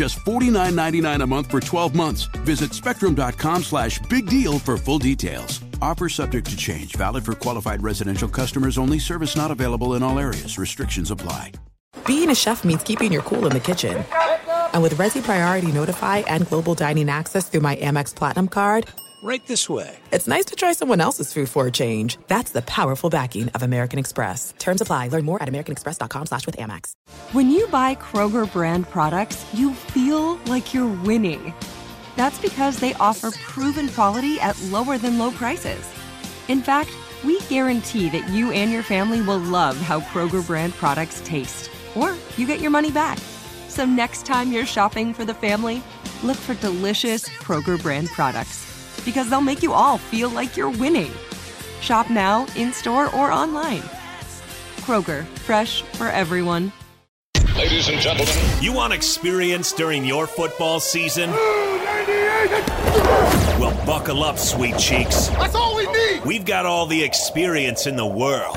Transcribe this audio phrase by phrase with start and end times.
[0.00, 2.22] Just $49.99 a month for 12 months.
[2.40, 5.60] Visit spectrum.com slash big deal for full details.
[5.82, 6.96] Offer subject to change.
[6.96, 8.98] Valid for qualified residential customers only.
[8.98, 10.56] Service not available in all areas.
[10.56, 11.52] Restrictions apply.
[12.06, 14.02] Being a chef means keeping your cool in the kitchen.
[14.72, 18.88] And with Resy Priority Notify and Global Dining Access through my Amex Platinum card,
[19.22, 19.98] Right this way.
[20.12, 22.16] it's nice to try someone else's food for a change.
[22.28, 24.54] That's the powerful backing of American Express.
[24.58, 25.08] Terms apply.
[25.08, 26.92] Learn more at americanexpress.com slash with Amex.
[27.32, 31.52] When you buy Kroger brand products, you feel like you're winning.
[32.16, 35.86] That's because they offer proven quality at lower than low prices.
[36.48, 36.90] In fact,
[37.22, 42.14] we guarantee that you and your family will love how Kroger brand products taste, or
[42.38, 43.18] you get your money back.
[43.68, 45.82] So next time you're shopping for the family,
[46.22, 48.69] look for delicious Kroger brand products
[49.04, 51.10] because they'll make you all feel like you're winning.
[51.80, 53.82] Shop now, in store, or online.
[54.80, 56.72] Kroger, fresh for everyone.
[57.56, 61.30] Ladies and gentlemen, You want experience during your football season?
[63.60, 65.28] Well, buckle up, sweet cheeks.
[65.28, 66.24] that's all we need.
[66.24, 68.56] We've got all the experience in the world.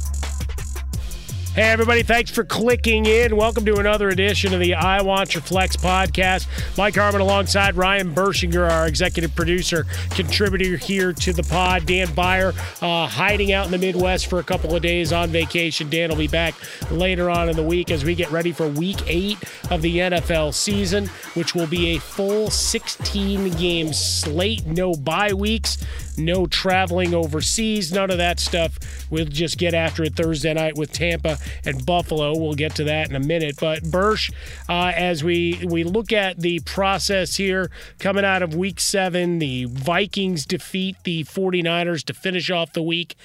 [1.53, 3.35] Hey, everybody, thanks for clicking in.
[3.35, 6.47] Welcome to another edition of the I Want Your Flex podcast.
[6.77, 11.85] Mike Harmon alongside Ryan Burschinger, our executive producer, contributor here to the pod.
[11.85, 15.89] Dan Beyer uh, hiding out in the Midwest for a couple of days on vacation.
[15.89, 16.55] Dan will be back
[16.89, 19.37] later on in the week as we get ready for week eight
[19.69, 24.65] of the NFL season, which will be a full 16 game slate.
[24.65, 25.83] No bye weeks,
[26.17, 28.77] no traveling overseas, none of that stuff.
[29.09, 32.37] We'll just get after it Thursday night with Tampa and Buffalo.
[32.37, 33.55] We'll get to that in a minute.
[33.59, 34.31] But Bursch,
[34.69, 39.65] uh, as we we look at the process here coming out of Week Seven, the
[39.65, 43.15] Vikings defeat the 49ers to finish off the week.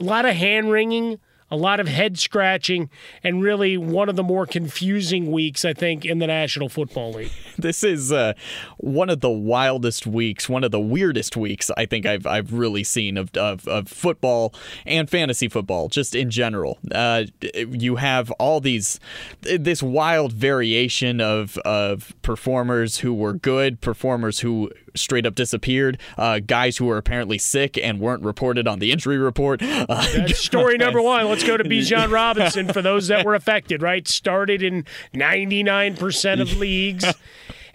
[0.00, 1.18] A lot of hand wringing.
[1.48, 2.90] A lot of head scratching,
[3.22, 7.30] and really one of the more confusing weeks, I think, in the National Football League.
[7.66, 8.34] This is uh,
[8.78, 12.84] one of the wildest weeks, one of the weirdest weeks I think I've I've really
[12.84, 16.78] seen of of, of football and fantasy football, just in general.
[16.92, 19.00] Uh, you have all these
[19.40, 26.40] this wild variation of of performers who were good, performers who straight up disappeared, uh,
[26.40, 29.62] guys who were apparently sick and weren't reported on the injury report.
[29.88, 31.28] Uh, That's story number one.
[31.28, 34.06] Let's go to Bijan Robinson for those that were affected, right?
[34.08, 34.84] Started in
[35.14, 37.04] 99% of leagues.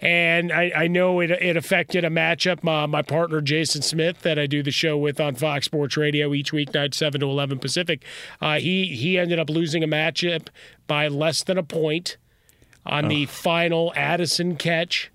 [0.02, 2.64] And I, I know it, it affected a matchup.
[2.64, 6.34] My, my partner, Jason Smith, that I do the show with on Fox Sports Radio
[6.34, 8.04] each weeknight, 7 to 11 Pacific,
[8.40, 10.48] uh, he, he ended up losing a matchup
[10.88, 12.16] by less than a point
[12.84, 15.10] on the final Addison catch,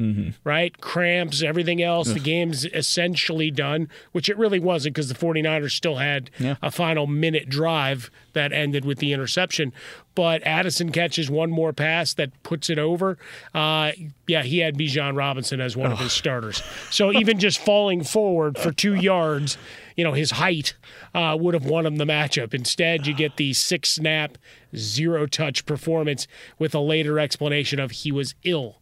[0.45, 0.79] right?
[0.79, 2.07] Cramps, everything else.
[2.07, 6.29] The game's essentially done, which it really wasn't because the 49ers still had
[6.61, 9.73] a final minute drive that ended with the interception.
[10.15, 13.17] But Addison catches one more pass that puts it over.
[13.53, 13.91] Uh,
[14.27, 16.63] yeah, he had Bijan Robinson as one of his starters.
[16.89, 19.57] So even just falling forward for two yards,
[19.95, 20.75] you know, his height
[21.13, 22.53] uh, would have won him the matchup.
[22.55, 24.37] Instead, you get the six snap,
[24.75, 26.27] zero touch performance
[26.59, 28.81] with a later explanation of he was ill.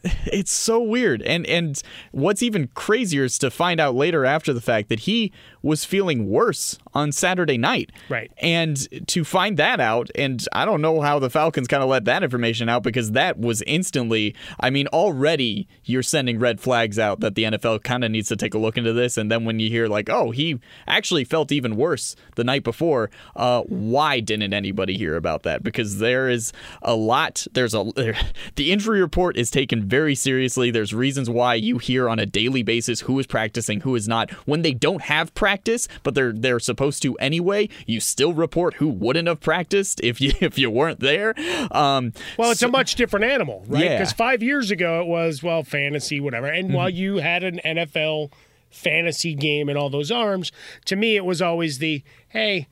[0.26, 1.22] it's so weird.
[1.22, 1.80] And and
[2.12, 5.32] what's even crazier is to find out later after the fact that he
[5.62, 7.90] was feeling worse on Saturday night.
[8.08, 8.30] Right.
[8.38, 8.76] and
[9.08, 12.22] to find that out and I don't know how the Falcons kind of let that
[12.22, 17.34] information out because that was instantly I mean already you're sending red flags out that
[17.34, 19.16] the NFL kind of needs to take a look into this.
[19.16, 23.10] And then when you hear like oh he actually felt even worse the night before
[23.34, 25.62] uh why didn't anybody hear about that?
[25.62, 26.52] Because there is
[26.82, 28.16] a lot there's a there,
[28.56, 30.70] the injury report is taken very seriously.
[30.70, 34.30] There's reasons why you hear on a daily basis who is practicing, who is not.
[34.46, 38.88] When they don't have practice, but they're they're supposed to anyway, you still report who
[38.88, 41.34] wouldn't have practiced if you if you weren't there.
[41.70, 43.90] Um, well, it's so, a much different animal, right?
[43.90, 44.16] Because yeah.
[44.16, 46.46] five years ago it was well fantasy, whatever.
[46.46, 46.76] And mm-hmm.
[46.76, 48.32] while you had an NFL
[48.70, 50.52] fantasy game and all those arms,
[50.86, 52.68] to me it was always the hey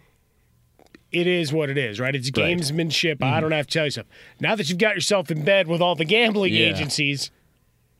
[1.14, 2.14] it is what it is, right?
[2.14, 3.22] It's gamesmanship.
[3.22, 3.34] Right.
[3.34, 4.12] I don't have to tell you something.
[4.40, 6.66] Now that you've got yourself in bed with all the gambling yeah.
[6.66, 7.30] agencies,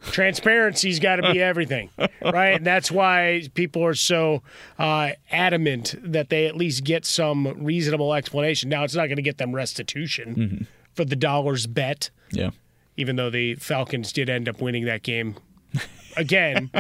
[0.01, 1.91] transparency's got to be everything,
[2.23, 2.57] right?
[2.57, 4.43] And that's why people are so
[4.79, 8.69] uh, adamant that they at least get some reasonable explanation.
[8.69, 10.65] Now, it's not going to get them restitution mm-hmm.
[10.95, 12.11] for the dollars bet.
[12.33, 12.51] Yeah.
[12.97, 15.37] Even though the Falcons did end up winning that game
[16.17, 16.71] again.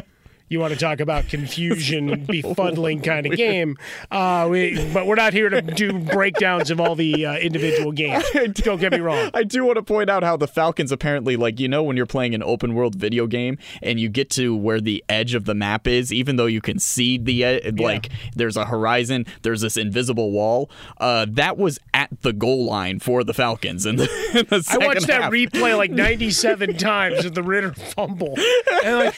[0.50, 3.78] You want to talk about confusion, befuddling kind of game.
[4.10, 8.22] Uh, we, but we're not here to do breakdowns of all the uh, individual games.
[8.52, 9.30] Don't get me wrong.
[9.32, 12.04] I do want to point out how the Falcons apparently, like, you know, when you're
[12.04, 15.54] playing an open world video game and you get to where the edge of the
[15.54, 17.84] map is, even though you can see the, ed- yeah.
[17.84, 20.70] like, there's a horizon, there's this invisible wall.
[20.98, 23.86] Uh, that was at the goal line for the Falcons.
[23.86, 24.06] And I
[24.78, 28.34] watched that replay like 97 times of the Ridder fumble.
[28.84, 29.16] And, like,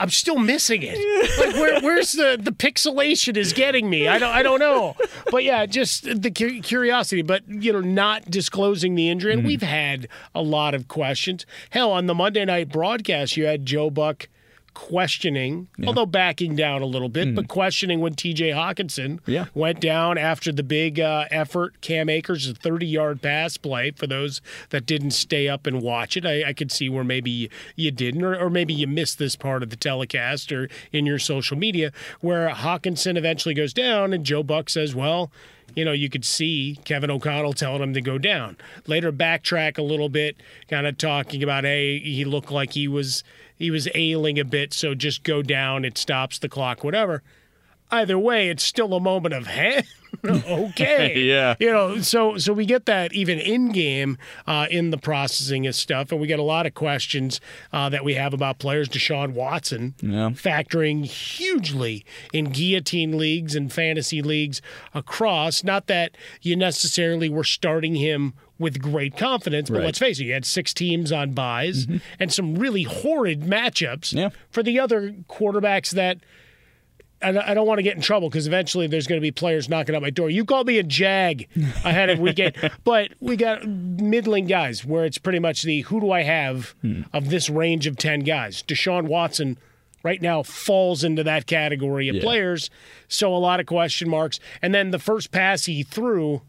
[0.00, 0.98] I'm still missing it.
[1.38, 4.08] Like where, where's the the pixelation is getting me?
[4.08, 4.96] I don't I don't know.
[5.30, 7.22] But yeah, just the curiosity.
[7.22, 9.48] But you know, not disclosing the injury, and mm-hmm.
[9.48, 11.46] we've had a lot of questions.
[11.70, 14.28] Hell, on the Monday night broadcast, you had Joe Buck
[14.74, 15.86] questioning, yeah.
[15.86, 17.34] although backing down a little bit, mm.
[17.34, 19.46] but questioning when TJ Hockenson yeah.
[19.54, 21.80] went down after the big uh, effort.
[21.80, 24.40] Cam Akers, a 30 yard pass play for those
[24.70, 26.26] that didn't stay up and watch it.
[26.26, 29.62] I, I could see where maybe you didn't, or, or, maybe you missed this part
[29.62, 34.42] of the telecast or in your social media, where Hockenson eventually goes down and Joe
[34.42, 35.30] Buck says, well,
[35.74, 38.56] you know, you could see Kevin O'Connell telling him to go down.
[38.86, 40.36] Later, backtrack a little bit,
[40.68, 43.24] kind of talking about, hey, he looked like he was
[43.56, 45.84] he was ailing a bit, so just go down.
[45.84, 47.22] It stops the clock, whatever.
[47.90, 49.82] Either way, it's still a moment of hey,
[50.24, 52.00] okay, yeah, you know.
[52.00, 56.20] So so we get that even in game uh, in the processing of stuff, and
[56.20, 57.40] we get a lot of questions
[57.72, 58.88] uh, that we have about players.
[58.88, 60.30] Deshaun Watson yeah.
[60.30, 64.60] factoring hugely in guillotine leagues and fantasy leagues
[64.94, 65.62] across.
[65.62, 69.70] Not that you necessarily were starting him with great confidence.
[69.70, 69.86] But right.
[69.86, 71.98] let's face it, you had six teams on buys mm-hmm.
[72.18, 74.30] and some really horrid matchups yeah.
[74.50, 76.18] for the other quarterbacks that.
[77.22, 79.94] I don't want to get in trouble because eventually there's going to be players knocking
[79.94, 80.28] at my door.
[80.28, 81.48] You called me a jag
[81.82, 82.54] ahead of weekend,
[82.84, 87.02] but we got middling guys where it's pretty much the who do I have hmm.
[87.14, 88.62] of this range of 10 guys.
[88.62, 89.56] Deshaun Watson
[90.02, 92.22] right now falls into that category of yeah.
[92.22, 92.68] players.
[93.08, 94.38] So a lot of question marks.
[94.62, 96.42] And then the first pass he threw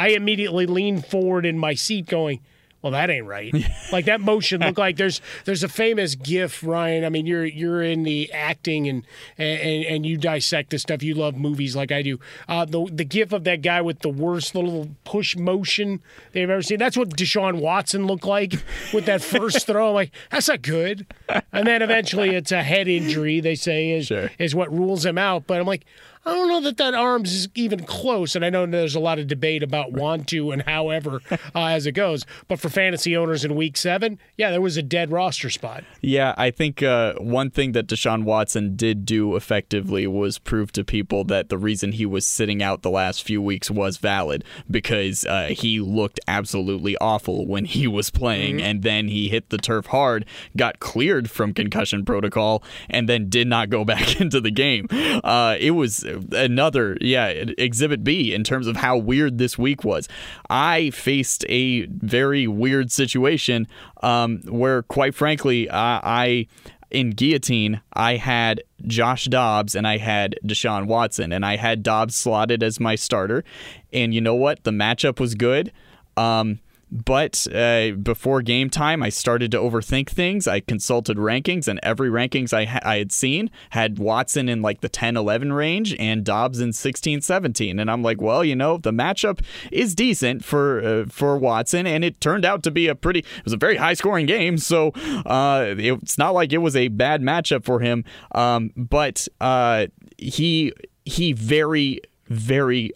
[0.00, 2.40] I immediately leaned forward in my seat going,
[2.80, 3.54] well, that ain't right.
[3.92, 7.04] like that motion looked like there's there's a famous GIF, Ryan.
[7.04, 9.04] I mean, you're you're in the acting and
[9.36, 11.02] and and you dissect this stuff.
[11.02, 12.18] You love movies like I do.
[12.48, 16.00] Uh, the the GIF of that guy with the worst little push motion
[16.32, 16.78] they've ever seen.
[16.78, 18.54] That's what Deshaun Watson looked like
[18.94, 19.88] with that first throw.
[19.88, 21.06] I'm like, that's not good.
[21.52, 23.40] And then eventually, it's a head injury.
[23.40, 24.30] They say is sure.
[24.38, 25.46] is what rules him out.
[25.46, 25.84] But I'm like,
[26.26, 28.36] I don't know that that arms is even close.
[28.36, 31.86] And I know there's a lot of debate about want to and however uh, as
[31.86, 32.26] it goes.
[32.46, 35.82] But for fantasy owners in week seven, yeah, there was a dead roster spot.
[36.02, 40.84] Yeah, I think uh, one thing that Deshaun Watson did do effectively was prove to
[40.84, 45.24] people that the reason he was sitting out the last few weeks was valid because
[45.24, 48.56] uh, he looked absolutely awful when he was playing.
[48.56, 48.66] Mm-hmm.
[48.66, 53.48] And then he hit the turf hard, got cleared from concussion protocol, and then did
[53.48, 54.86] not go back into the game.
[55.24, 57.26] Uh, it was another, yeah,
[57.58, 60.08] exhibit B in terms of how weird this week was.
[60.48, 63.66] I faced a very weird situation
[64.02, 66.46] um, where, quite frankly, I, I
[66.90, 72.16] in guillotine, I had Josh Dobbs and I had Deshaun Watson, and I had Dobbs
[72.16, 73.44] slotted as my starter.
[73.92, 74.64] And you know what?
[74.64, 75.72] The matchup was good.
[76.16, 76.58] Um,
[76.90, 80.48] but uh, before game time, I started to overthink things.
[80.48, 84.80] I consulted rankings, and every rankings I, ha- I had seen had Watson in like
[84.80, 87.78] the 10 11 range and Dobbs in 16 17.
[87.78, 92.04] And I'm like, well, you know, the matchup is decent for uh, for Watson, and
[92.04, 94.58] it turned out to be a pretty, it was a very high scoring game.
[94.58, 94.88] So
[95.26, 98.04] uh, it's not like it was a bad matchup for him.
[98.32, 99.86] Um, but uh,
[100.18, 100.72] he,
[101.04, 102.92] he very, very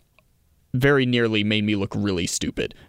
[0.74, 2.74] very nearly made me look really stupid.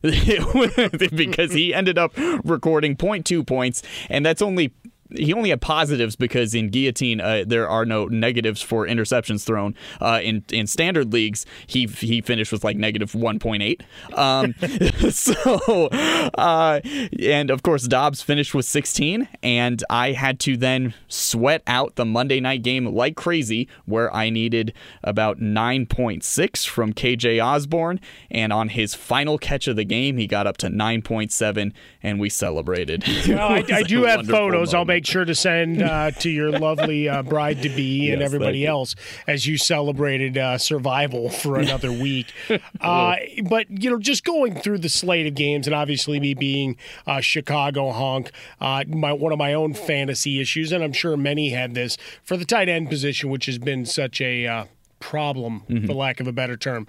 [1.16, 2.14] Because he ended up
[2.44, 4.74] recording 0.2 points, and that's only
[5.12, 9.76] he only had positives because in guillotine uh, there are no negatives for interceptions thrown.
[10.02, 13.82] Uh, in in standard leagues, he he finished with like negative 1.8.
[14.18, 14.56] Um,
[15.12, 15.88] so
[16.36, 16.80] uh,
[17.20, 22.06] and of course Dobbs finished with 16, and I had to then sweat out the
[22.06, 28.00] Monday night game like crazy, where I needed about 9.6 from KJ Osborne,
[28.32, 32.30] and on his final catch of the game, he got up to 9.7, and we
[32.30, 33.04] celebrated.
[33.36, 34.74] Well, I, I do have photos.
[34.74, 34.95] I'll Moment.
[34.96, 38.66] Make sure to send uh, to your lovely uh, bride to be and Yes, everybody
[38.66, 38.96] else
[39.28, 42.28] as you celebrated uh, survival for another week.
[42.82, 43.16] Uh,
[43.50, 47.22] but you know, just going through the slate of games, and obviously me being a
[47.22, 51.74] Chicago honk, uh, my one of my own fantasy issues, and I'm sure many had
[51.74, 54.66] this for the tight end position, which has been such a uh,
[55.00, 55.88] problem, Mm-hmm.
[55.88, 56.86] for lack of a better term.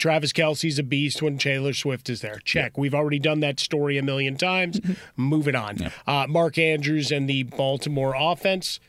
[0.00, 2.40] Travis Kelce's a beast when Taylor Swift is there.
[2.42, 2.78] Check.
[2.78, 4.80] We've already done that story a million times.
[5.16, 5.92] Moving on.
[6.06, 8.80] Uh, Mark Andrews and the Baltimore offense.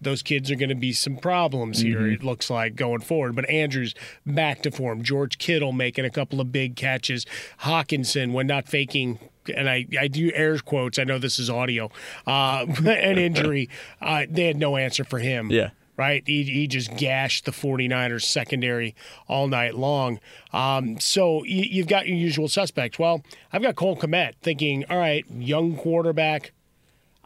[0.00, 3.34] Those kids are going to be some problems here, it looks like, going forward.
[3.34, 3.94] But Andrews
[4.24, 5.02] back to form.
[5.02, 7.26] George Kittle making a couple of big catches.
[7.62, 9.18] Hockenson, when not faking,
[9.52, 11.90] and I, I do air quotes, I know this is audio,
[12.28, 13.68] uh, an injury,
[14.00, 15.70] uh, they had no answer for him Yeah.
[15.98, 16.22] Right?
[16.24, 18.94] He, he just gashed the 49ers secondary
[19.26, 20.20] all night long.
[20.52, 23.00] Um, so you, you've got your usual suspects.
[23.00, 26.52] Well, I've got Cole Kmet thinking, all right, young quarterback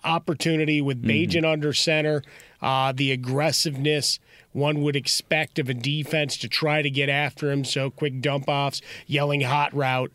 [0.04, 2.22] opportunity with Bagent under center,
[2.60, 4.18] uh, the aggressiveness
[4.52, 7.64] one would expect of a defense to try to get after him.
[7.64, 10.12] So quick dump offs, yelling hot route.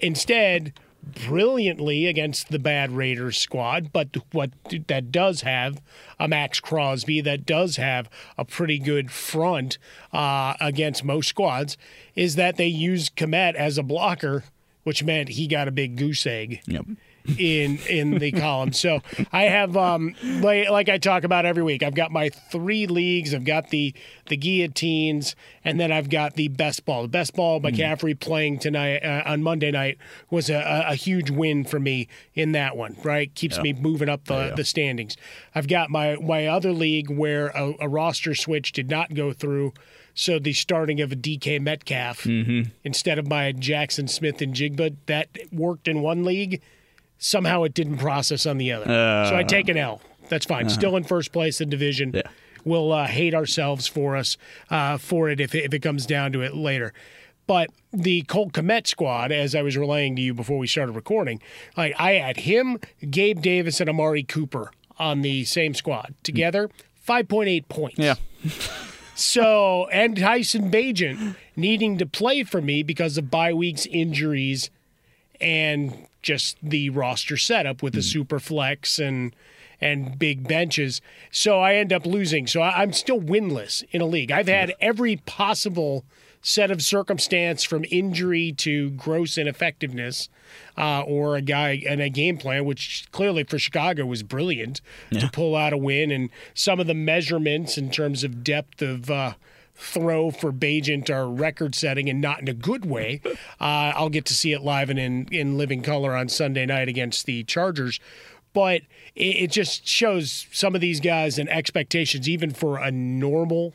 [0.00, 0.72] Instead,
[1.04, 4.50] brilliantly against the bad Raiders squad, but what
[4.88, 5.80] that does have
[6.18, 8.08] a Maxx Crosby that does have
[8.38, 9.78] a pretty good front
[10.12, 11.76] uh, against most squads
[12.14, 14.44] is that they used Kmet as a blocker,
[14.84, 16.86] which meant he got a big goose egg Yep.
[17.26, 18.74] In in the column.
[18.74, 19.00] So
[19.32, 21.82] I have um like, like I talk about every week.
[21.82, 23.32] I've got my three leagues.
[23.32, 23.94] I've got the
[24.26, 27.00] the guillotines, and then I've got the best ball.
[27.02, 29.96] The best ball McCaffrey playing tonight uh, on Monday night
[30.28, 32.94] was a, a, huge win for me in that one.
[33.02, 35.16] Right, keeps me moving up the, the standings.
[35.54, 39.72] I've got my my other league where a, a roster switch did not go through.
[40.12, 42.26] So the starting of a DK Metcalf
[42.84, 46.60] instead of my Jaxon Smith-Njigba that worked in one league
[47.24, 48.84] somehow it didn't process on the other.
[48.84, 50.00] so I take an L.
[50.28, 50.68] That's fine.
[50.68, 52.12] Still in first place in division.
[52.14, 52.22] Yeah.
[52.64, 54.36] We'll uh, hate ourselves for us
[54.70, 56.92] uh, for it if, it if it comes down to it later.
[57.46, 61.42] But the Colt Kmet squad, as I was relaying to you before we started recording,
[61.76, 62.78] like I had him,
[63.10, 66.70] Gabe Davis, and Amari Cooper on the same squad together.
[67.06, 67.98] 5.8 points.
[67.98, 68.14] Yeah.
[69.16, 74.70] So, and Tyson Bagent needing to play for me because of bye weeks, injuries,
[75.44, 79.36] and just the roster setup with the super flex and
[79.80, 81.02] and big benches.
[81.30, 82.46] So I end up losing.
[82.46, 84.32] So I'm still winless in a league.
[84.32, 86.04] I've had every possible
[86.40, 90.28] set of circumstance from injury to gross ineffectiveness
[90.78, 94.80] uh, or a guy and a game plan, which clearly for Chicago was brilliant
[95.12, 96.10] to pull out a win.
[96.10, 99.34] And some of the measurements in terms of depth of uh,
[99.74, 103.20] throw for Bagent are record setting and not in a good way.
[103.60, 106.88] Uh, I'll get to see it live and in, in living color on Sunday night
[106.88, 107.98] against the Chargers.
[108.52, 108.82] But
[109.14, 113.72] it, it just shows some of these guys and expectations, even for a normal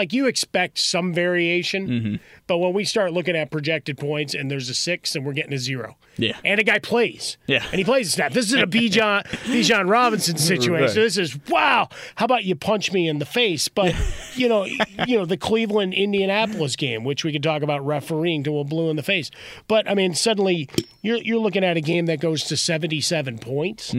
[0.00, 2.14] like you expect some variation, Mm-hmm.
[2.46, 5.52] but when we start looking at projected points and there's a six and we're getting
[5.52, 6.38] a zero, Yeah.
[6.44, 7.64] and a guy plays, Yeah.
[7.70, 8.32] and he plays a snap.
[8.32, 10.86] This isn't a Bijan Bijan Robinson situation.
[10.86, 10.94] Right.
[10.94, 11.88] This is wow.
[12.16, 13.68] How about you punch me in the face?
[13.68, 13.94] But
[14.34, 18.58] you know, you know the Cleveland Indianapolis game, which we could talk about refereeing to
[18.58, 19.30] a blue in the face.
[19.68, 20.68] But I mean, suddenly
[21.02, 23.94] you're you're looking at a game that goes to 77 points.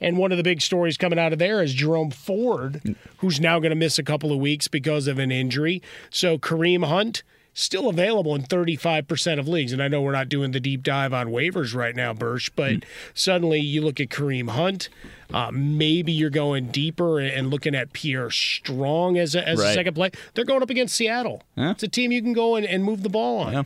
[0.00, 3.58] And one of the big stories coming out of there is Jerome Ford, who's now
[3.58, 5.82] going to miss a couple of weeks because of an injury.
[6.10, 9.72] So Kareem Hunt still available in 35% of leagues.
[9.72, 12.74] And I know we're not doing the deep dive on waivers right now, Birch, but
[13.14, 14.88] suddenly you look at Kareem Hunt.
[15.34, 19.94] Uh, maybe you're going deeper and looking at Pierre Strong as a, as a second
[19.94, 20.10] play.
[20.34, 21.42] They're going up against Seattle.
[21.72, 23.52] It's a team you can go and, and move the ball on.
[23.52, 23.62] Yeah.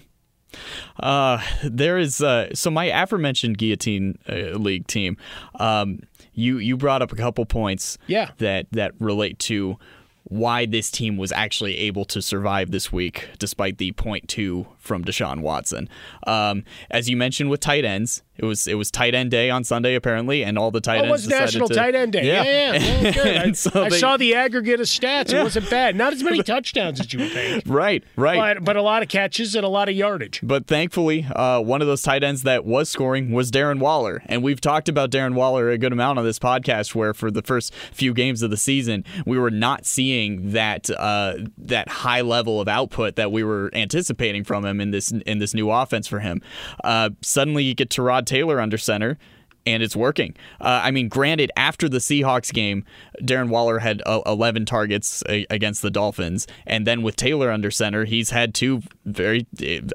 [1.00, 5.16] Uh, there is uh, so my aforementioned guillotine uh, league team.
[5.58, 6.00] Um,
[6.34, 7.98] you you brought up a couple points.
[8.06, 8.30] Yeah.
[8.38, 9.78] That that relate to
[10.24, 15.04] why this team was actually able to survive this week despite the point two from
[15.04, 15.88] Deshaun Watson.
[16.26, 19.62] Um, as you mentioned with tight ends, it was it was tight end day on
[19.62, 22.26] Sunday apparently, and all the tight Oh, it ends was National to, Tight End Day.
[22.26, 22.72] Yeah, yeah.
[22.74, 23.02] yeah.
[23.02, 23.36] Well, good.
[23.36, 25.32] I, so I they- saw the aggregate of stats.
[25.32, 25.96] It wasn't bad.
[25.96, 28.56] Not as many touchdowns as you would think, Right, right.
[28.56, 30.40] but, but a lot of catches and a lot of yardage.
[30.42, 34.22] But thankfully, uh, one of those tight ends that was scoring was Darren Waller.
[34.26, 37.42] And we've talked about Darren Waller a good amount on this podcast, where for the
[37.42, 42.60] first few games of the season, we were not seeing that uh, that high level
[42.60, 46.20] of output that we were anticipating from him in this in this new offense for
[46.20, 46.40] him.
[46.84, 49.18] Uh, suddenly, you get Tyrod Taylor under center.
[49.64, 50.34] And it's working.
[50.60, 52.84] Uh, I mean, granted, after the Seahawks game,
[53.20, 57.70] Darren Waller had uh, 11 targets a- against the Dolphins, and then with Taylor under
[57.70, 59.46] center, he's had two very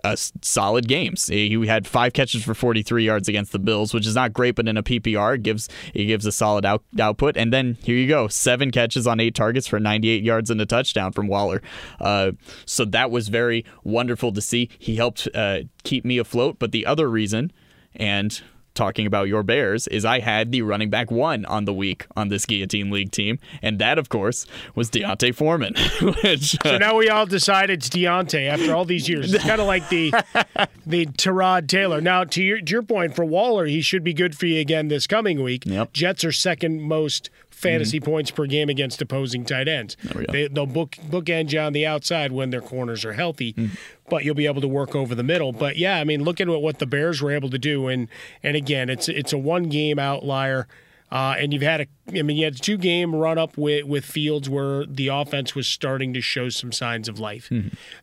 [0.03, 1.27] uh, solid games.
[1.27, 4.67] He had five catches for 43 yards against the Bills, which is not great, but
[4.67, 7.37] in a PPR, it gives he gives a solid out, output.
[7.37, 10.65] And then here you go, seven catches on eight targets for 98 yards and a
[10.65, 11.61] touchdown from Waller.
[11.99, 12.31] Uh,
[12.65, 14.69] so that was very wonderful to see.
[14.79, 16.57] He helped uh, keep me afloat.
[16.59, 17.51] But the other reason,
[17.95, 18.41] and
[18.77, 22.29] talking about your Bears is I had the running back one on the week on
[22.29, 25.73] this Guillotine League team, and that, of course, was D'Onta Foreman.
[26.01, 29.33] which, uh, So now we all decide it's D'Onta after all these years.
[29.33, 30.11] It's kind of like the
[30.85, 31.99] the Tyrod Taylor.
[31.99, 34.87] Now, to your, to your point, for Waller, he should be good for you again
[34.87, 35.63] this coming week.
[35.65, 35.91] Yep.
[35.93, 39.97] Jets are second most fantasy points per game against opposing tight ends.
[40.31, 43.71] They, they'll book bookend you on the outside when their corners are healthy, Mm.
[44.09, 45.51] but you'll be able to work over the middle.
[45.51, 48.07] But yeah, I mean, look at what the Bears were able to do, and
[48.43, 50.67] and again, it's it's a one game outlier.
[51.09, 51.87] Uh, and you've had a,
[52.19, 55.55] I mean, you had a two game run up with, with Fields where the offense
[55.55, 57.49] was starting to show some signs of life.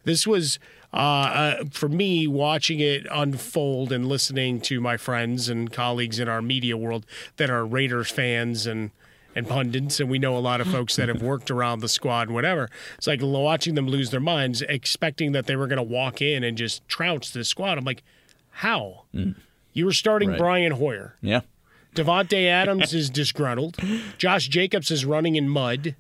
[0.05, 0.59] This was,
[0.91, 6.31] uh, uh, for me, watching it unfold and listening to my friends and colleagues in
[6.31, 7.05] our media world
[7.37, 8.91] that are Raiders fans and,
[9.35, 12.29] and pundits, and we know a lot of folks that have worked around the squad,
[12.29, 12.69] and whatever.
[12.97, 16.45] It's like watching them lose their minds, expecting that they were going to walk in
[16.45, 17.79] and just trounce the squad.
[17.79, 18.03] I'm like,
[18.51, 19.05] how?
[19.15, 19.35] Mm.
[19.73, 20.39] You were starting Right.
[20.39, 21.17] Brian Hoyer.
[21.21, 21.41] yeah.
[21.95, 23.77] Davante Adams is disgruntled.
[24.19, 25.95] Josh Jacobs is running in mud.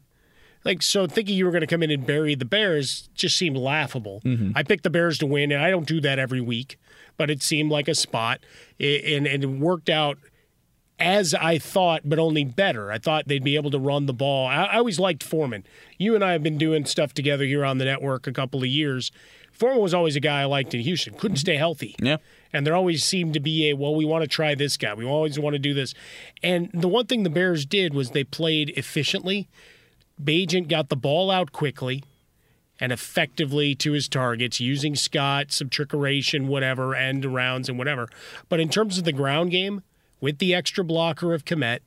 [0.64, 3.56] Like so, thinking you were going to come in and bury the Bears just seemed
[3.56, 4.22] laughable.
[4.24, 4.52] Mm-hmm.
[4.56, 6.78] I picked the Bears to win, and I don't do that every week,
[7.18, 8.40] but it seemed like a spot,
[8.80, 10.18] I- and and it worked out
[11.04, 12.90] as I thought, but only better.
[12.90, 14.46] I thought they'd be able to run the ball.
[14.46, 15.64] I, I always liked Foreman.
[15.98, 18.68] You and I have been doing stuff together here on the network a couple of
[18.68, 19.12] years.
[19.52, 21.12] Foreman was always a guy I liked in Houston.
[21.12, 21.94] Couldn't stay healthy.
[22.00, 22.16] Yeah.
[22.54, 24.94] And there always seemed to be a, well, we want to try this guy.
[24.94, 25.92] We always want to do this.
[26.42, 29.46] And the one thing the Bears did was they played efficiently.
[30.22, 32.02] Bagent got the ball out quickly
[32.80, 38.08] and effectively to his targets using Scott, some trickeration, whatever, end rounds and whatever.
[38.48, 39.82] But in terms of the ground game,
[40.24, 41.80] with the extra blocker of Kmet,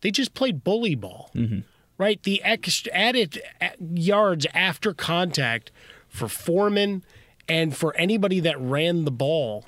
[0.00, 1.30] they just played bully ball.
[1.34, 1.58] Mm-hmm.
[1.98, 2.20] Right?
[2.22, 5.70] The extra added uh, yards after contact
[6.08, 7.04] for Foreman
[7.46, 9.66] and for anybody that ran the ball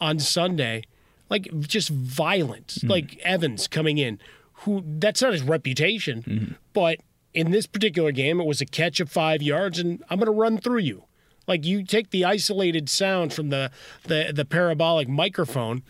[0.00, 0.84] on Sunday,
[1.28, 2.88] like just violent, mm-hmm.
[2.88, 4.18] like Evans coming in,
[4.64, 6.52] who that's not his reputation, mm-hmm.
[6.72, 7.00] but
[7.34, 10.32] in this particular game, it was a catch of five yards, and I'm going to
[10.32, 11.04] run through you.
[11.46, 13.70] Like you take the isolated sound from the
[14.04, 15.82] the, the parabolic microphone.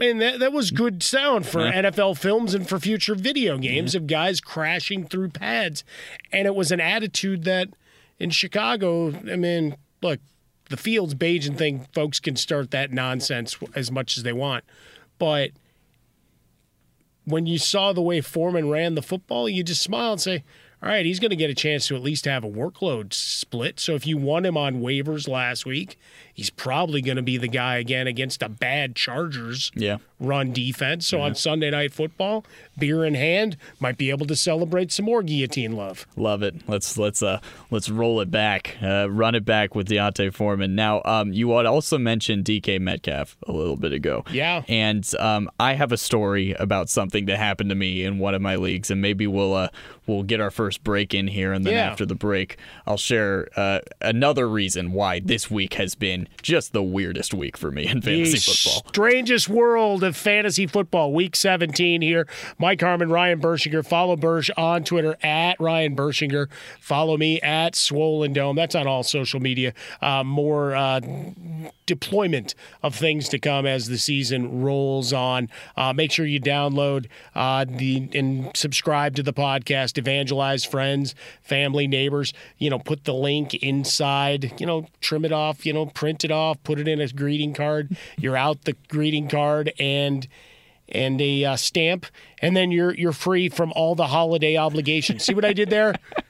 [0.00, 4.06] Man, that, that was good sound for NFL films and for future video games of
[4.06, 5.84] guys crashing through pads.
[6.32, 7.68] And it was an attitude that
[8.18, 10.20] in Chicago, I mean, look,
[10.70, 14.64] the Fields Bagent thing, folks can start that nonsense as much as they want.
[15.18, 15.50] But
[17.26, 20.44] when you saw the way Foreman ran the football, you just smile and say,
[20.82, 23.78] all right, he's going to get a chance to at least have a workload split.
[23.78, 25.98] So if you won him on waivers last week,
[26.40, 29.98] he's probably going to be the guy again against a bad Chargers Yeah.
[30.18, 31.06] run defense.
[31.06, 32.46] So on Sunday Night Football,
[32.78, 36.06] beer in hand, might be able to celebrate some more guillotine love.
[36.16, 36.54] Love it.
[36.66, 40.74] Let's let's uh let's roll it back, uh, run it back with D'Onta Foreman.
[40.74, 44.24] Now, um, you had also mentioned DK Metcalf a little bit ago.
[44.32, 44.62] Yeah.
[44.66, 48.40] And um, I have a story about something that happened to me in one of
[48.40, 49.68] my leagues, and maybe we'll uh
[50.06, 51.90] we'll get our first break in here, and then Yeah.
[51.90, 56.82] after the break, I'll share uh, another reason why this week has been just the
[56.82, 58.88] weirdest week for me in fantasy the football.
[58.88, 61.12] strangest world of fantasy football.
[61.12, 62.26] Week 17 here.
[62.58, 63.86] Mike Harmon, Ryan Burschinger.
[63.86, 66.48] Follow Bersh on Twitter at Ryan Burschinger.
[66.80, 68.56] Follow me at Swollen Dome.
[68.56, 69.74] That's on all social media.
[70.00, 71.00] Uh, more uh,
[71.86, 75.48] deployment of things to come as the season rolls on.
[75.76, 79.98] Uh, make sure you download uh, the and subscribe to the podcast.
[79.98, 82.32] Evangelize friends, family, neighbors.
[82.58, 84.60] You know, put the link inside.
[84.60, 85.66] You know, trim it off.
[85.66, 86.62] You know, print it off.
[86.62, 87.96] Put it in a greeting card.
[88.18, 90.26] You're out the greeting card and
[90.88, 92.06] and a uh, stamp,
[92.42, 95.24] and then you're you're free from all the holiday obligations.
[95.24, 95.94] See what I did there?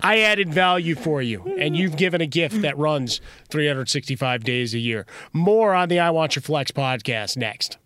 [0.00, 4.78] I added value for you, and you've given a gift that runs 365 days a
[4.78, 5.06] year.
[5.32, 7.78] More on the I Want Your Flex podcast next.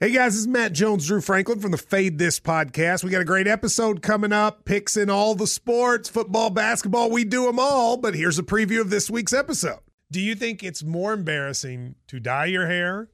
[0.00, 3.02] Hey guys, this is Matt Jones, Drew Franklin from the Fade This podcast.
[3.02, 7.24] We got a great episode coming up, picks in all the sports, football, basketball, we
[7.24, 7.96] do them all.
[7.96, 9.78] But here's a preview of this week's episode.
[10.10, 13.08] Do you think it's more embarrassing to dye your hair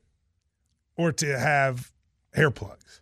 [0.97, 1.93] or to have
[2.35, 3.02] hair plugs?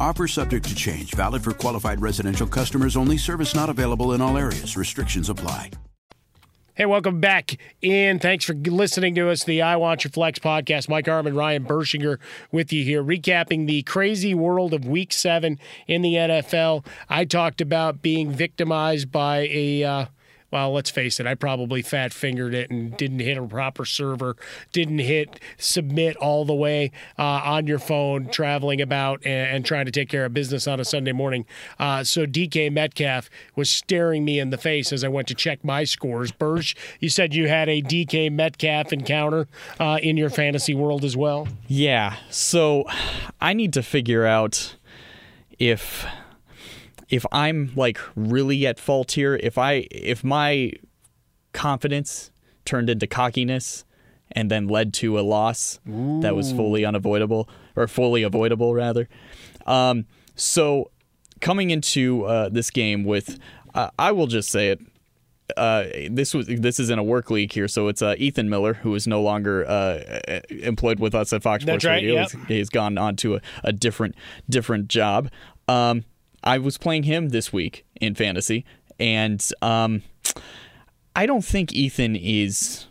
[0.00, 3.16] Offer subject to change, valid for qualified residential customers only.
[3.18, 4.76] Service not available in all areas.
[4.76, 5.70] Restrictions apply.
[6.76, 8.18] Hey, welcome back in.
[8.18, 10.88] Thanks for listening to us, the I Want Your Flex podcast.
[10.88, 12.18] Mike Harmon, Ryan Burschinger
[12.50, 16.84] with you here, recapping the crazy world of week seven in the NFL.
[17.08, 19.84] I talked about being victimized by a.
[19.84, 20.06] Uh,
[20.54, 24.36] well, let's face it, I probably fat fingered it and didn't hit a proper server,
[24.70, 29.86] didn't hit submit all the way uh, on your phone, traveling about and, and, trying
[29.86, 31.44] to take care of business on a Sunday morning.
[31.80, 35.64] Uh, so DK Metcalf was staring me in the face as I went to check
[35.64, 36.30] my scores.
[36.30, 39.48] Burge, you said you had a DK Metcalf encounter
[39.80, 41.48] uh, in your fantasy world as well?
[41.66, 42.14] Yeah.
[42.30, 42.84] So
[43.40, 44.76] I need to figure out
[45.58, 46.06] if
[47.08, 50.72] if I'm like really at fault here, if I if my
[51.52, 52.30] confidence
[52.64, 53.84] turned into cockiness
[54.32, 56.20] and then led to a loss Ooh.
[56.20, 59.08] that was fully unavoidable or fully avoidable rather.
[59.66, 60.90] Um, so
[61.40, 63.38] coming into uh, this game with,
[63.74, 64.80] uh, I will just say it.
[65.58, 68.74] Uh, this was this is in a work league here, so it's uh, Ethan Miller
[68.74, 70.00] who is no longer uh,
[70.48, 72.14] employed with us at Fox That's Sports right, Radio.
[72.14, 72.30] Yep.
[72.30, 74.14] He's, he's gone on to a, a different
[74.48, 75.30] different job.
[75.68, 76.04] Um,
[76.44, 78.64] I was playing him this week in fantasy,
[79.00, 80.02] and um,
[81.16, 82.86] I don't think Ethan is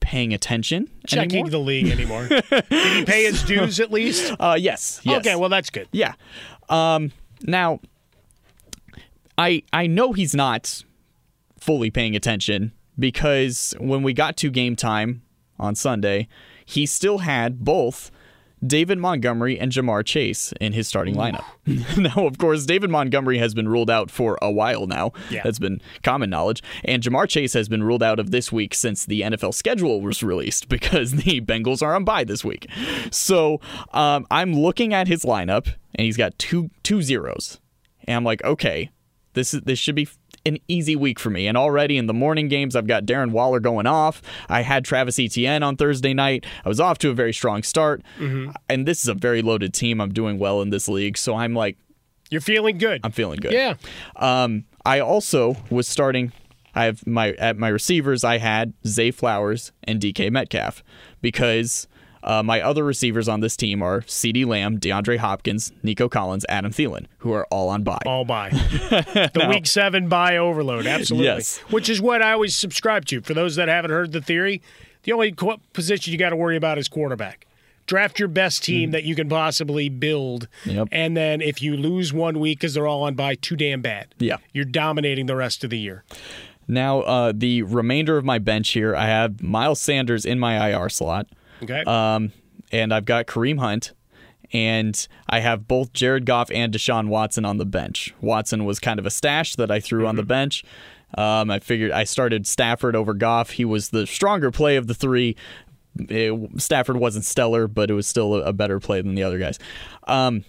[0.00, 0.90] paying attention.
[1.06, 1.50] Checking anymore.
[1.50, 2.26] the league anymore.
[2.50, 4.34] Did he pay his dues at least?
[4.40, 5.20] Uh, yes, yes.
[5.20, 5.88] Okay, well that's good.
[5.92, 6.14] Yeah.
[6.68, 7.80] Um, now,
[9.38, 10.84] I I know he's not
[11.58, 15.22] fully paying attention because when we got to game time
[15.58, 16.26] on Sunday,
[16.64, 18.10] he still had both
[18.66, 21.44] David Montgomery and Ja'Marr Chase in his starting lineup.
[21.96, 25.12] now, of course, David Montgomery has been ruled out for a while now.
[25.30, 25.42] Yeah.
[25.42, 26.62] That's been common knowledge.
[26.84, 30.22] And Ja'Marr Chase has been ruled out of this week since the NFL schedule was
[30.22, 32.66] released because the Bengals are on bye this week.
[33.10, 33.60] So
[33.92, 37.60] um, I'm looking at his lineup, and he's got two two zeros.
[38.04, 38.90] And I'm like, okay,
[39.34, 40.08] this is this should be
[40.46, 41.46] an easy week for me.
[41.46, 44.22] And already in the morning games, I've got Darren Waller going off.
[44.48, 46.44] I had Travis Etienne on Thursday night.
[46.64, 48.02] I was off to a very strong start.
[48.18, 48.52] Mm-hmm.
[48.68, 50.00] And this is a very loaded team.
[50.00, 51.18] I'm doing well in this league.
[51.18, 51.76] So I'm like,
[52.30, 53.00] You're feeling good.
[53.04, 53.52] I'm feeling good.
[53.52, 53.74] Yeah.
[54.16, 56.32] Um, I also was starting.
[56.74, 58.24] I have my at my receivers.
[58.24, 60.82] I had Zay Flowers and DK Metcalf
[61.20, 61.88] because
[62.22, 66.72] uh, my other receivers on this team are CeeDee Lamb, DeAndre Hopkins, Nico Collins, Adam
[66.72, 68.02] Thielen, who are all on bye.
[68.06, 68.50] All buy.
[68.50, 70.86] the week seven buy overload.
[70.86, 71.26] Absolutely.
[71.26, 71.58] Yes.
[71.70, 73.20] Which is what I always subscribe to.
[73.22, 74.60] For those that haven't heard the theory,
[75.04, 77.46] the only qu- position you got to worry about is quarterback.
[77.86, 80.46] Draft your best team that you can possibly build.
[80.64, 80.74] Mm.
[80.74, 80.88] Yep.
[80.92, 84.14] And then if you lose one week because they're all on buy, too damn bad.
[84.18, 84.36] Yeah.
[84.52, 86.04] You're dominating the rest of the year.
[86.68, 90.88] Now, uh, the remainder of my bench here, I have Miles Sanders in my IR
[90.88, 91.26] slot.
[91.62, 91.82] Okay.
[91.86, 92.32] Um,
[92.72, 93.92] and I've got Kareem Hunt,
[94.52, 98.14] and I have both Jared Goff and Deshaun Watson on the bench.
[98.20, 100.64] Watson was kind of a stash that I threw on the bench.
[101.18, 103.50] Um, I figured I started Stafford over Goff.
[103.50, 105.36] He was the stronger play of the three.
[105.98, 109.38] It- Stafford wasn't stellar, but it was still a, a better play than the other
[109.38, 109.58] guys.
[110.06, 110.44] Um,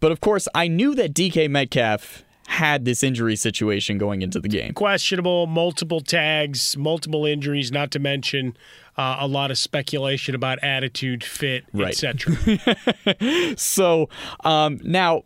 [0.00, 4.48] but of course, I knew that DK Metcalf had this injury situation going into the
[4.48, 4.72] game.
[4.74, 8.56] Questionable, multiple tags, multiple injuries, not to mention
[8.96, 11.88] uh, a lot of speculation about attitude, fit, Right.
[11.88, 12.36] etc.
[13.56, 14.08] so
[14.44, 15.22] um, now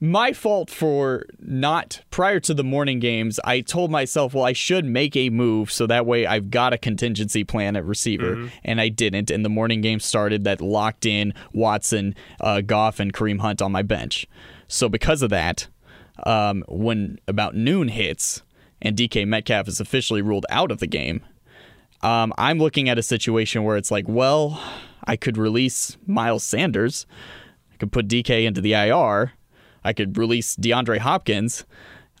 [0.00, 4.84] my fault for not prior to the morning games i told myself well i should
[4.84, 8.88] make a move so that way i've got a contingency plan at receiver and i
[8.88, 13.62] didn't and the morning game started that locked in watson uh, goff and kareem hunt
[13.62, 14.26] on my bench
[14.66, 15.68] so because of that
[16.24, 18.42] um, when about noon hits
[18.80, 21.22] and dk metcalf is officially ruled out of the game
[22.02, 24.60] um, I'm looking at a situation where it's like, well,
[25.04, 27.06] I could release Miles Sanders.
[27.72, 29.32] I could put DK into the IR.
[29.84, 31.64] I could release DeAndre Hopkins.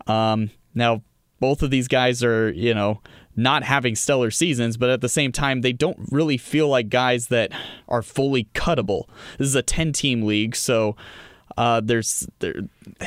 [0.06, 1.02] Um, now,
[1.40, 3.00] both of these guys are, you know,
[3.34, 7.28] not having stellar seasons, but at the same time, they don't really feel like guys
[7.28, 7.50] that
[7.88, 9.08] are fully cuttable.
[9.38, 10.96] This is a 10 team league, so
[11.56, 12.54] uh, there's there,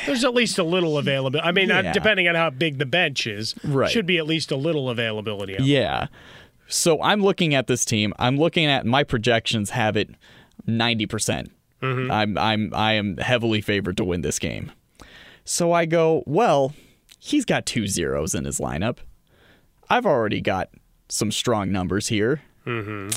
[0.06, 1.46] There's at least a little availability.
[1.48, 1.92] I mean, uh, Yeah.
[1.92, 3.90] depending on how big the bench is, Right.
[3.90, 5.56] should be at least a little availability.
[5.60, 6.06] Yeah.
[6.68, 8.12] So I'm looking at this team.
[8.18, 10.10] I'm looking at my projections have it
[10.66, 11.08] 90%.
[11.08, 11.50] percent
[11.82, 14.72] I'm I'm I am heavily favored to win this game.
[15.44, 16.74] So I go, well,
[17.20, 18.98] he's got two zeros in his lineup.
[19.88, 20.70] I've already got
[21.08, 22.42] some strong numbers here.
[22.66, 23.10] Mm-hmm.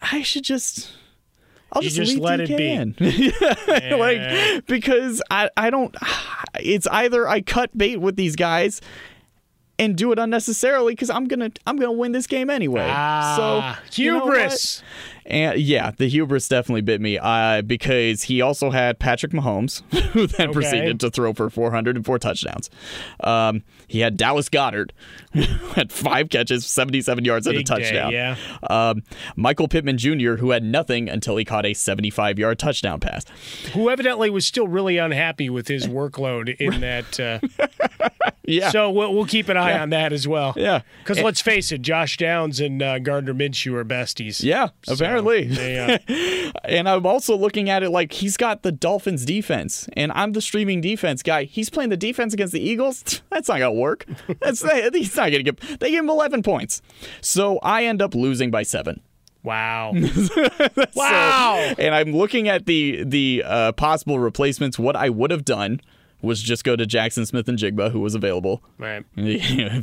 [0.00, 0.92] I should just
[1.72, 2.70] I'll just, just leave let it be.
[2.70, 2.94] in.
[3.98, 5.94] like because I I don't
[6.60, 8.80] it's either I cut bait with these guys
[9.78, 12.88] and do it unnecessarily because I'm gonna I'm gonna win this game anyway.
[12.88, 14.82] Ah, so you know hubris.
[15.24, 19.82] And yeah, the hubris definitely bit me uh, because he also had Patrick Mahomes,
[20.12, 20.52] who then Okay.
[20.52, 22.68] proceeded to throw for 404 touchdowns.
[23.20, 24.90] Um, he had Dallas Goedert,
[25.32, 25.42] who
[25.74, 28.12] had five catches, 77 yards, and a Big day, touchdown.
[28.12, 28.36] yeah.
[28.68, 29.02] Um,
[29.36, 33.24] Michael Pittman Jr., who had nothing until he caught a 75 yard touchdown pass.
[33.74, 37.20] Who evidently was still really unhappy with his workload in that.
[37.20, 37.38] Uh,
[38.44, 38.70] Yeah.
[38.70, 39.82] So we'll, we'll keep an eye Yeah.
[39.82, 40.52] on that as well.
[40.56, 40.80] Yeah.
[40.98, 44.42] Because let's face it, Josh Downs and uh, Gardner Minshew are besties.
[44.42, 45.11] Yeah, So, apparently.
[45.20, 50.10] They, uh, and I'm also looking at it like he's got the Dolphins defense, and
[50.12, 51.44] I'm the streaming defense guy.
[51.44, 53.22] He's playing the defense against the Eagles.
[53.30, 54.06] That's not gonna work.
[54.40, 54.62] That's
[54.94, 55.58] he's not gonna get.
[55.80, 56.82] They give him 11 points,
[57.20, 59.00] so I end up losing by seven.
[59.42, 59.92] wow.
[59.94, 60.48] So-
[60.94, 61.74] wow.
[61.78, 64.78] and I'm looking at the the uh, possible replacements.
[64.78, 65.80] What I would have done
[66.20, 68.62] was just go to Jaxon Smith-Njigba, who was available.
[68.78, 69.04] Right.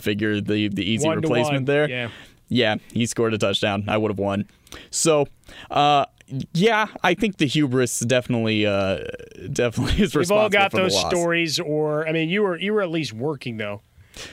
[0.02, 1.90] Figure the the easy One replacement there.
[1.90, 2.10] yeah.
[2.50, 3.86] Yeah, he scored a touchdown.
[3.88, 4.48] I would have won.
[4.92, 5.28] So,
[5.72, 6.06] uh,
[6.54, 9.00] yeah, I think the hubris definitely, uh,
[9.52, 12.82] definitely is We've responsible all got those stories, or I mean, you were you were
[12.82, 13.82] at least working though,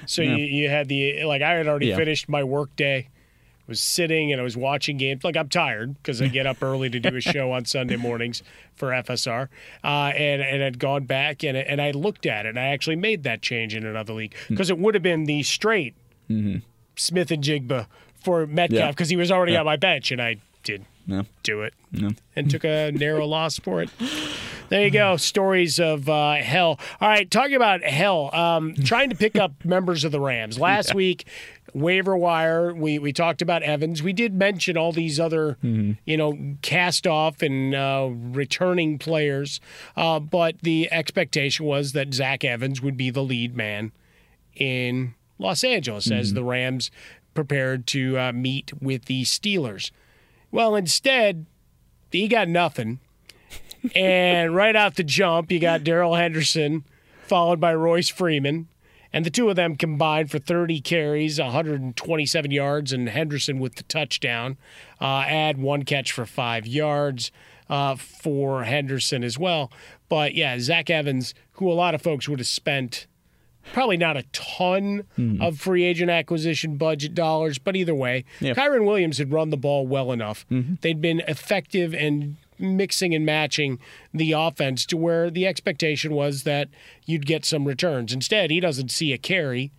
[0.06, 0.36] so Yeah.
[0.36, 1.96] you, you had the like I had already Yeah.
[1.96, 3.08] finished my work day,
[3.66, 5.24] was sitting and I was watching games.
[5.24, 8.42] Like I'm tired because I get up early to do a show on Sunday mornings
[8.74, 9.48] for FSR,
[9.82, 12.50] uh, and and I'd gone back and and I looked at it.
[12.50, 15.42] and I actually made that change in another league because it would have been the
[15.42, 15.94] straight
[16.96, 17.86] Smith-Njigba
[18.20, 18.74] for Metcalf Mm-hmm.
[18.76, 18.90] Yeah.
[18.90, 19.60] because he was already Yeah.
[19.60, 21.24] on my bench, and I did No.
[21.42, 22.10] do it No.
[22.34, 23.90] and took a narrow loss for it.
[24.68, 25.16] There you go.
[25.16, 26.80] Stories of uh, hell.
[27.00, 28.34] All right, talking about hell.
[28.34, 30.58] Um, trying to pick up members of the Rams.
[30.58, 31.24] Last week,
[31.72, 32.74] waiver wire.
[32.74, 34.02] We we talked about Evans.
[34.02, 39.60] We did mention all these other, you know, cast off and uh, returning players.
[39.96, 43.92] Uh, but the expectation was that Zach Evans would be the lead man
[44.56, 46.90] in Los Angeles as the Rams
[47.36, 49.92] prepared to uh, meet with the Steelers.
[50.50, 51.46] Well, instead,
[52.10, 52.98] he got nothing.
[53.94, 56.84] and right out the jump, you got Darrell Henderson,
[57.26, 58.68] followed by Royce Freeman.
[59.12, 63.82] And the two of them combined for 30 carries, 127 yards, and Henderson with the
[63.84, 64.58] touchdown.
[65.00, 67.30] Uh, add one catch for five yards
[67.70, 69.70] uh, for Henderson as well.
[70.08, 73.06] But yeah, Zach Evans, who a lot of folks would have spent
[73.72, 75.40] probably not a ton Hmm.
[75.42, 79.86] of free agent acquisition budget dollars, but either way, Kyren Williams had run the ball
[79.86, 80.46] well enough.
[80.50, 80.74] Mm-hmm.
[80.80, 83.78] They'd been effective and mixing and matching
[84.14, 86.68] the offense to where the expectation was that
[87.04, 88.12] you'd get some returns.
[88.14, 89.72] Instead, he doesn't see a carry,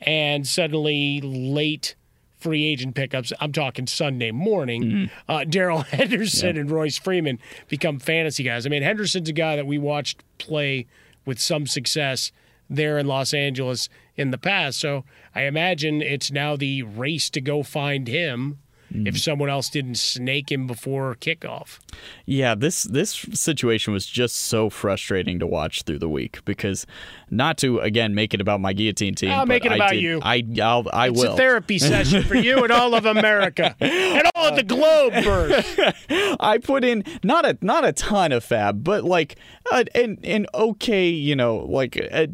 [0.00, 1.94] and suddenly late
[2.38, 3.32] free agent pickups.
[3.40, 4.82] I'm talking Sunday morning.
[4.82, 5.30] Mm-hmm.
[5.30, 8.66] Uh, Darrell Henderson and Royce Freeman become fantasy guys.
[8.66, 10.86] I mean, Henderson's a guy that we watched play
[11.24, 12.32] with some success
[12.68, 14.80] there in Los Angeles in the past.
[14.80, 18.58] So I imagine it's now the race to go find him
[18.92, 19.16] if mm-hmm.
[19.16, 21.78] someone else didn't snake him before kickoff.
[22.26, 26.86] Yeah, this this situation was just so frustrating to watch through the week because
[27.30, 29.30] not to again make it about my guillotine team.
[29.30, 30.20] I'll make it I about did- you.
[30.22, 31.34] I I'll, I it's will.
[31.34, 35.12] a therapy session for you and all of America and all of the globe.
[36.40, 39.36] I put in not a not a ton of fab, but like
[39.72, 42.28] an an okay, you know, like a,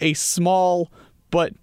[0.00, 0.90] a small
[1.30, 1.54] but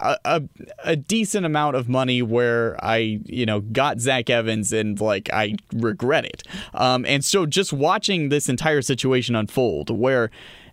[0.00, 0.42] a,
[0.84, 5.56] a, decent amount of money where I, you know, got Zach Evans and like I
[5.72, 6.42] regret it.
[6.74, 10.30] Um, and so just watching this entire situation unfold where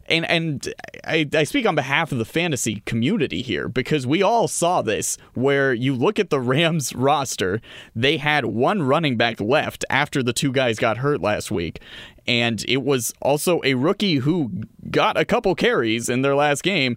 [0.07, 0.73] and and
[1.05, 5.17] I, I speak on behalf of the fantasy community here because we all saw this
[5.33, 7.61] where you look at the Rams roster,
[7.95, 11.81] they had one running back left after the two guys got hurt last week.
[12.25, 14.49] And it was also a rookie who
[14.89, 16.95] got a couple carries in their last game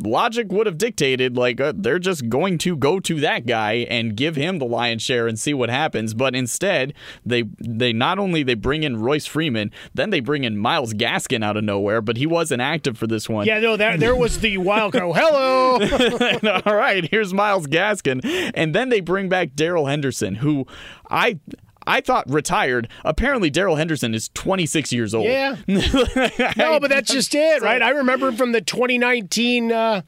[0.00, 4.16] logic would have dictated like uh, they're just going to go to that guy and
[4.16, 6.94] give him the lion's share and see what happens but instead
[7.26, 11.44] they they not only they bring in Royce Freeman then they bring in Myles Gaskin
[11.44, 14.40] out of nowhere but he wasn't active for this one Yeah, no, that, there was
[14.40, 15.16] the wild card.
[15.16, 16.60] Hello.
[16.66, 18.20] all right here's Myles Gaskin
[18.54, 20.66] and then they bring back Darrell Henderson who
[21.10, 21.38] I
[21.88, 22.88] I thought retired.
[23.04, 25.26] Apparently, Darrell Henderson is 26 years old.
[25.26, 25.56] Yeah.
[25.66, 27.82] no, but that's just it, right?
[27.82, 30.02] I remember him from the 2019 uh,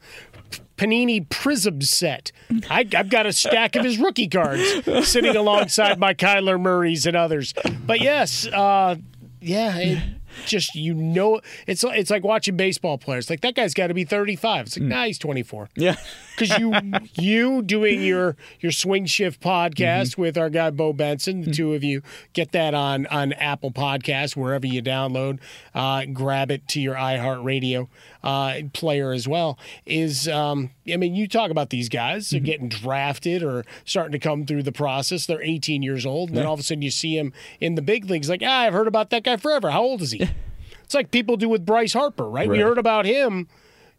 [0.77, 2.31] Panini Prism set.
[2.69, 4.61] I, I've got a stack of his rookie cards
[5.07, 7.53] sitting alongside my Kyler Murrays and others.
[7.85, 8.95] But yes, uh,
[9.41, 10.03] yeah, it,
[10.45, 13.29] just you know, it's it's like watching baseball players.
[13.29, 14.67] Like that guy's got to be 35.
[14.67, 14.89] It's like, hmm.
[14.89, 15.69] nah, he's 24.
[15.75, 15.95] Yeah.
[16.37, 16.73] because you
[17.15, 20.21] you doing your your swing shift podcast mm-hmm.
[20.21, 21.51] with our guy Bo Benson, the hmm.
[21.51, 22.01] two of you
[22.33, 25.39] get that on on Apple Podcasts wherever you download.
[25.73, 27.87] Uh, grab it to your iHeartRadio
[28.23, 29.57] uh, player as well.
[29.85, 34.19] Is um, I mean, you talk about these guys they're getting drafted or starting to
[34.19, 35.25] come through the process.
[35.25, 37.81] They're 18 years old, and then all of a sudden you see him in the
[37.81, 38.29] big leagues.
[38.29, 39.71] Like, ah, I've heard about that guy forever.
[39.71, 40.29] How old is he?
[40.83, 42.49] It's like people do with Bryce Harper, right?
[42.49, 43.47] We heard about him.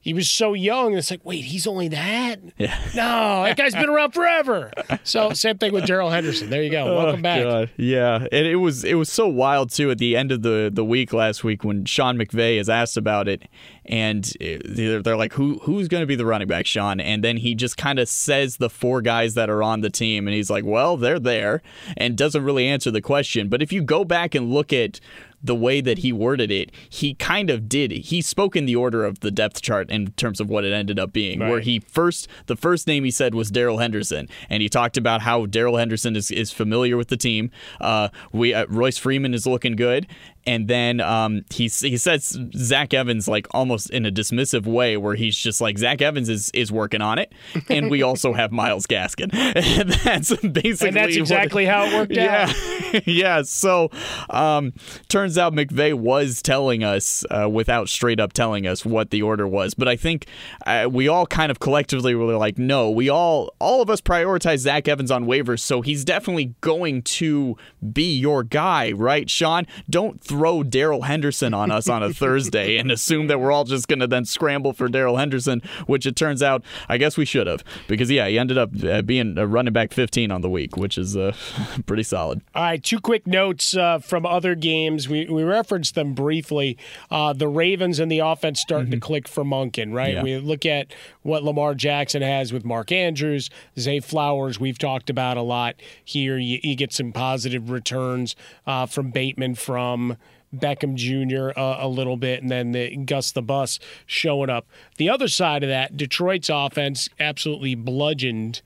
[0.02, 0.94] He was so young.
[0.96, 2.40] It's like, wait, he's only that?
[2.58, 2.76] Yeah.
[2.94, 4.70] No, that guy's been around forever.
[5.04, 6.50] So same thing with Darrell Henderson.
[6.50, 6.84] There you go.
[6.88, 7.42] Oh, Welcome Oh, back.
[7.44, 7.70] God.
[7.76, 10.84] Yeah, and it was it was so wild too at the end of the the
[10.84, 13.44] week last week when Sean McVay is asked about it,
[13.86, 17.22] and uh, they're, they're like, "Who who's going to be the running back, Sean?" And
[17.24, 20.34] then he just kind of says the four guys that are on the team, and
[20.34, 21.62] he's like, "Well, they're there,"
[21.96, 23.48] and doesn't really answer the question.
[23.48, 25.00] But if you go back and look at
[25.42, 27.90] the way that he worded it, he kind of did.
[27.90, 30.98] He spoke in the order of the depth chart in terms of what it ended
[30.98, 31.38] up being.
[31.50, 35.22] Where he first, the first name he said was Darrell Henderson, and he talked about
[35.22, 37.50] how Darrell Henderson is, is familiar with the team.
[37.80, 40.06] Uh, we uh, Royce Freeman is looking good,
[40.46, 45.14] and then um, he he says Zach Evans like almost in a dismissive way, where
[45.14, 47.32] he's just like Zach Evans is is working on it,
[47.68, 49.32] and we also have Myles Gaskin.
[49.34, 52.52] and that's basically And that's what- exactly how it worked yeah.
[52.94, 53.06] out.
[53.06, 53.42] yeah.
[53.42, 53.90] So,
[54.30, 54.72] um,
[55.08, 59.46] turns out McVay was telling us, uh, without straight up telling us what the order
[59.46, 59.74] was.
[59.74, 60.26] But I think
[60.66, 64.58] uh, we all kind of collectively were like, no, we all, all of us prioritize
[64.58, 65.60] Zach Evans on waivers.
[65.60, 67.56] So he's definitely going to
[67.92, 69.66] be your guy, right, Sean?
[69.88, 73.86] Don't throw Darrell Henderson on us on a Thursday and assume that we're all just
[73.86, 77.46] going to then scramble for Darrell Henderson, which it turns out, I guess we should
[77.46, 77.62] have.
[77.86, 80.96] Because, yeah, he ended up uh, being a running back 15 on the week, which
[80.96, 81.34] is uh,
[81.86, 82.40] pretty solid.
[82.54, 85.06] All right, two quick notes uh, from other games.
[85.06, 86.78] We, we referenced them briefly.
[87.10, 90.14] Uh, the Ravens and the offense starting to click for Monken, right?
[90.14, 90.22] Yeah.
[90.22, 95.36] We look at what Lamar Jackson has with Mark Andrews, Zay Flowers, we've talked about
[95.36, 96.38] a lot here.
[96.38, 98.34] You, you get some positive returns
[98.66, 100.16] uh, from Bateman, from
[100.54, 101.58] Beckham Jr.
[101.58, 104.66] Uh, a little bit, and then the Gus the Bus showing up.
[104.96, 108.62] The other side of that, Detroit's offense absolutely bludgeoned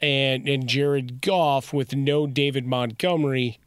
[0.00, 3.58] and and Jared Goff with no David Montgomery.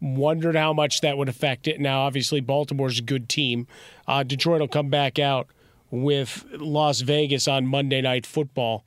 [0.00, 1.78] Wondered how much that would affect it.
[1.78, 3.66] Now, obviously, Baltimore's a good team.
[4.08, 5.48] Uh, Detroit will come back out
[5.90, 8.84] with Las Vegas on Monday Night Football.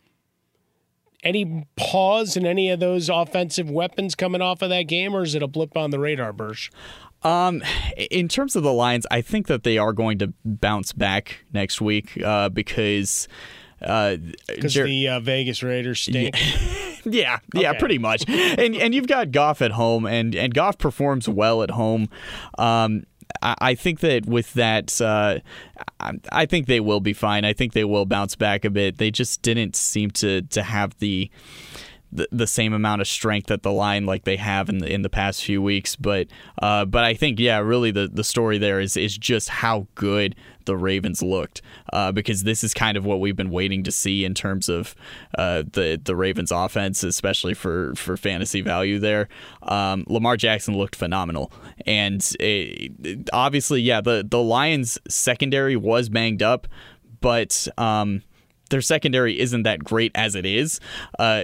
[1.23, 5.35] Any pause in any of those offensive weapons coming off of that game, or is
[5.35, 6.69] it a blip on the radar, Bursch?
[7.23, 7.63] Um,
[8.11, 11.79] in terms of the Lions, I think that they are going to bounce back next
[11.79, 13.27] week uh, because
[13.79, 16.35] because uh, the uh, Vegas Raiders stink.
[17.05, 17.79] Yeah, yeah, okay.
[17.79, 18.23] pretty much.
[18.29, 22.07] and and you've got Goff at home, and and Goff performs well at home.
[22.57, 23.03] Um,
[23.41, 25.39] I, think that with that, uh,
[26.31, 27.43] I think they will be fine.
[27.43, 28.99] I think they will bounce back a bit.
[28.99, 31.29] They just didn't seem to to have the
[32.13, 35.01] the, the same amount of strength at the line like they have in the in
[35.01, 35.95] the past few weeks.
[35.95, 36.27] But
[36.61, 40.35] uh, but I think yeah, really the, the story there is is just how good
[40.65, 41.61] the Ravens looked
[41.91, 44.95] uh, because this is kind of what we've been waiting to see in terms of
[45.37, 48.99] uh, the the Ravens offense, especially for for fantasy value.
[48.99, 49.27] There,
[49.63, 51.51] um, Lamar Jackson looked phenomenal,
[51.85, 56.67] and it, obviously, yeah, the the Lions secondary was banged up,
[57.21, 57.67] but.
[57.77, 58.23] Um,
[58.69, 60.79] their secondary isn't that great as it is.
[61.19, 61.43] Uh,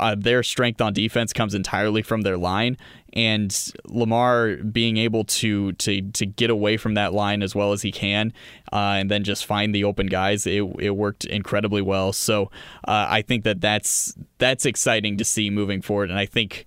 [0.00, 2.76] uh, their strength on defense comes entirely from their line,
[3.12, 7.82] and Lamar being able to to to get away from that line as well as
[7.82, 8.32] he can,
[8.72, 12.12] uh, and then just find the open guys, it it worked incredibly well.
[12.12, 12.50] So
[12.86, 16.66] uh, I think that that's that's exciting to see moving forward, and I think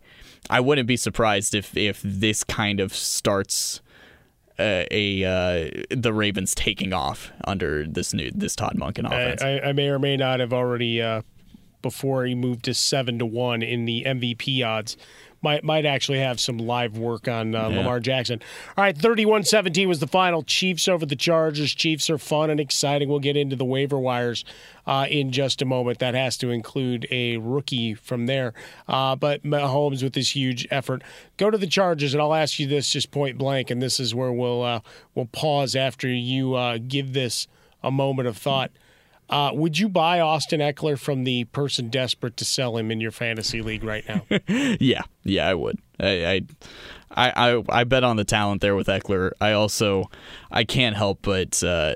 [0.50, 3.82] I wouldn't be surprised if if this kind of starts
[4.60, 9.42] uh, a uh, the Ravens taking off under this new this Todd Monken offense.
[9.42, 11.22] I, I, may or may not have already uh,
[11.82, 14.98] before he moved to seven to one in the MVP odds
[15.42, 17.78] might might actually have some live work on uh, yeah.
[17.78, 18.42] Lamar Jackson.
[18.78, 20.44] All right, 31-17 was the final.
[20.44, 21.74] Chiefs over the Chargers.
[21.74, 23.10] Chiefs are fun and exciting.
[23.10, 24.46] We'll get into the waiver wires
[24.86, 26.00] uh, in just a moment.
[26.00, 28.54] That has to include a rookie from there.
[28.88, 31.04] Uh, but Mahomes with this huge effort.
[31.38, 34.14] Go to the Chargers, and I'll ask you this just point blank, and this is
[34.14, 34.80] where we'll uh,
[35.16, 37.48] we'll pause after you uh, give this
[37.84, 38.72] a moment of thought.
[38.72, 38.84] Mm-hmm
[39.30, 43.12] uh, would you buy Austin Ekeler from the person desperate to sell him in your
[43.12, 44.26] fantasy league right now?
[44.80, 45.80] yeah, yeah, I would.
[46.00, 46.44] I,
[47.12, 49.32] I, I, I, bet on the talent there with Ekeler.
[49.40, 50.10] I also,
[50.52, 51.96] I can't help but uh,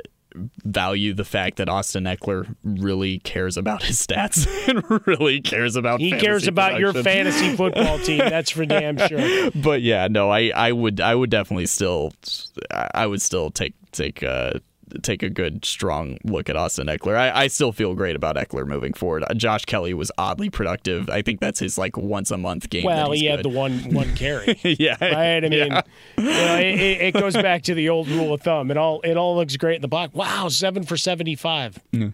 [0.64, 6.02] value the fact that Austin Ekeler really cares about his stats and really cares about.
[6.02, 6.96] He cares about production.
[6.96, 8.18] your fantasy football team.
[8.30, 9.52] That's for damn sure.
[9.56, 12.14] But yeah, no, I, I would, I would definitely still,
[12.72, 14.22] I would still take take.
[14.24, 14.60] Uh,
[15.02, 17.16] take a good, strong look at Austin Ekeler.
[17.16, 19.24] I, I still feel great about Ekeler moving forward.
[19.24, 21.10] Uh, Josh Kelley was oddly productive.
[21.10, 22.86] I think that's his like once a month game.
[22.86, 23.32] Well, he good.
[23.32, 24.60] had the one one carry.
[24.64, 25.44] yeah, right.
[25.44, 25.82] I mean, yeah.
[26.18, 28.72] you know, it, it, goes back to the old rule of thumb.
[28.72, 30.14] It all it all looks great in the box.
[30.14, 31.80] Wow, seven for seventy five.
[31.92, 32.14] Mm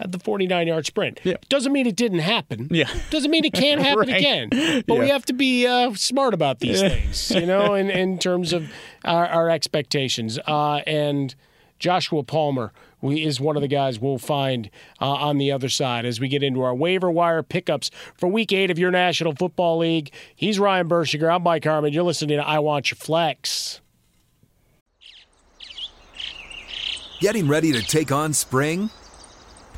[0.00, 1.20] at the 49 yard sprint.
[1.24, 1.36] Yeah.
[1.48, 2.68] Doesn't mean it didn't happen.
[2.70, 2.88] Yeah.
[3.10, 4.18] Doesn't mean it can't happen right.
[4.18, 4.48] again.
[4.50, 5.00] But yeah.
[5.00, 6.88] we have to be uh, smart about these yeah.
[6.90, 8.70] things, you know, in, in terms of
[9.04, 10.38] our, our expectations.
[10.46, 11.34] Uh, and
[11.78, 12.72] Joshua Palmer
[13.02, 14.70] is one of the guys we'll find
[15.00, 18.52] uh, on the other side as we get into our waiver wire pickups for week
[18.52, 20.12] eight of your National Football League.
[20.34, 21.32] He's Ryan Burschinger.
[21.32, 21.92] I'm Mike Harmon.
[21.92, 23.80] You're listening to I Want Your Flex.
[27.20, 28.90] Getting ready to take on spring?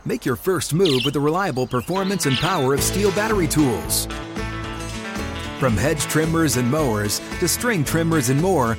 [0.05, 4.07] Make your first move with the reliable performance and power of STIHL battery tools.
[5.59, 8.79] From hedge trimmers and mowers to string trimmers and more,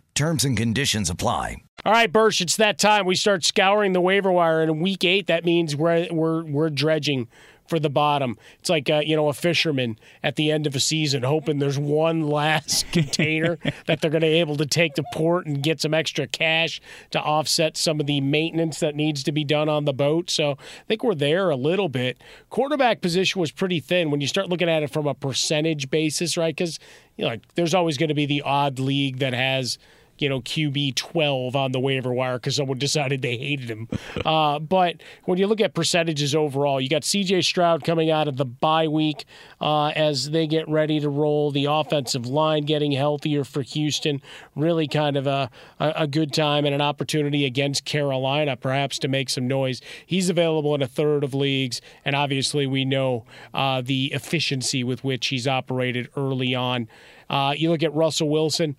[0.13, 1.57] Terms and conditions apply.
[1.83, 3.05] All right, Bursch, it's that time.
[3.05, 5.27] We start scouring the waiver wire in week eight.
[5.27, 7.27] That means we're we're we're dredging
[7.71, 8.37] for the bottom.
[8.59, 11.79] It's like uh, you know a fisherman at the end of a season, hoping there's
[11.79, 13.57] one last container
[13.87, 16.81] that they're going to be able to take to port and get some extra cash
[17.11, 20.29] to offset some of the maintenance that needs to be done on the boat.
[20.29, 22.21] So I think we're there a little bit.
[22.49, 26.35] Quarterback position was pretty thin when you start looking at it from a percentage basis,
[26.35, 26.55] right?
[26.55, 26.77] Because
[27.15, 29.79] you know, like, there's always going to be the odd league that has
[30.21, 33.89] you know, QB 12 on the waiver wire because someone decided they hated him.
[34.23, 38.37] Uh, but when you look at percentages overall, you got CJ Stroud coming out of
[38.37, 39.25] the bye week
[39.59, 41.51] uh, as they get ready to roll.
[41.51, 44.21] The offensive line getting healthier for Houston.
[44.55, 45.49] Really kind of a,
[45.79, 49.81] a good time and an opportunity against Carolina, perhaps to make some noise.
[50.05, 55.03] He's available in a third of leagues, and obviously we know uh, the efficiency with
[55.03, 56.87] which he's operated early on.
[57.27, 58.75] Uh, you look at Russell Wilson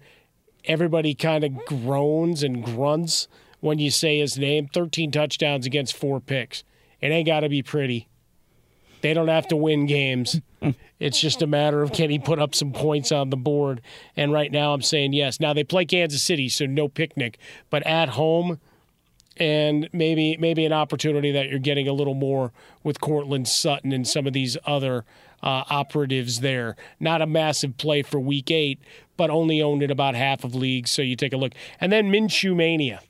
[0.64, 3.28] everybody kind of groans and grunts
[3.60, 4.68] when you say his name.
[4.72, 6.64] 13 touchdowns against four picks.
[7.00, 8.08] It ain't got to be pretty.
[9.00, 10.40] They don't have to win games.
[11.00, 13.80] it's just a matter of can he put up some points on the board.
[14.16, 15.40] And right now I'm saying yes.
[15.40, 17.38] Now they play Kansas City, so no picnic,
[17.68, 18.60] but at home
[19.43, 22.53] and maybe maybe an opportunity that you're getting a little more
[22.84, 25.05] with Courtland Sutton and some of these other
[25.43, 26.76] uh, operatives there.
[27.01, 28.80] Not a massive play for week eight,
[29.16, 30.93] but only owned in about half of leagues.
[30.93, 31.55] So you take a look.
[31.80, 33.03] And then Minshew Mania.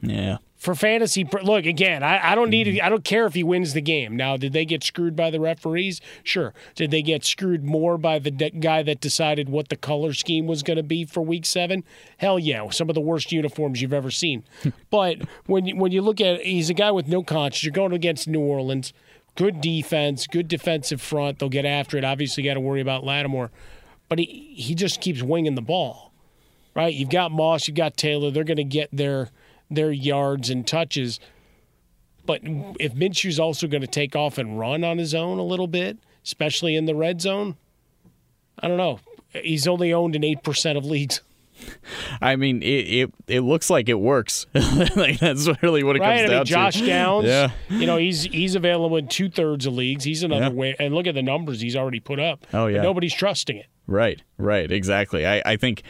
[0.00, 0.38] Yeah.
[0.64, 2.02] For fantasy, look again.
[2.02, 2.80] I, I don't need.
[2.80, 4.16] I don't care if he wins the game.
[4.16, 6.00] Now, did they get screwed by the referees?
[6.22, 6.54] Sure.
[6.74, 10.46] Did they get screwed more by the de- guy that decided what the color scheme
[10.46, 11.84] was going to be for Week Seven?
[12.16, 14.42] Hell yeah, some of the worst uniforms you've ever seen.
[14.90, 17.62] but when you, when you look at, he's a guy with no conscience.
[17.62, 18.94] You're going against New Orleans
[19.36, 21.40] good defense, good defensive front.
[21.40, 22.04] They'll get after it.
[22.04, 23.50] Obviously, got to worry about Lattimore,
[24.08, 26.10] but he he just keeps winging the ball,
[26.74, 26.94] right?
[26.94, 28.30] You've got Moss, you've got Taylor.
[28.30, 29.28] They're going to get their
[29.70, 31.20] their yards and touches.
[32.26, 35.66] But if Minshew's also going to take off and run on his own a little
[35.66, 37.56] bit, especially in the red zone,
[38.58, 39.00] I don't know.
[39.30, 41.20] He's only owned in eight percent of leagues.
[42.20, 44.46] I mean, it, it, it looks like it works.
[44.54, 46.18] like that's really what it right?
[46.18, 46.86] comes I down mean, Josh to.
[46.86, 47.50] Downs, Yeah.
[47.70, 50.04] you know, he's he's available in two thirds of leagues.
[50.04, 50.50] He's another Yeah.
[50.52, 52.46] way, and look at the numbers he's already put up.
[52.52, 52.82] Oh, yeah.
[52.82, 53.66] nobody's trusting it.
[53.86, 55.26] Right, right, exactly.
[55.26, 55.82] I, I think,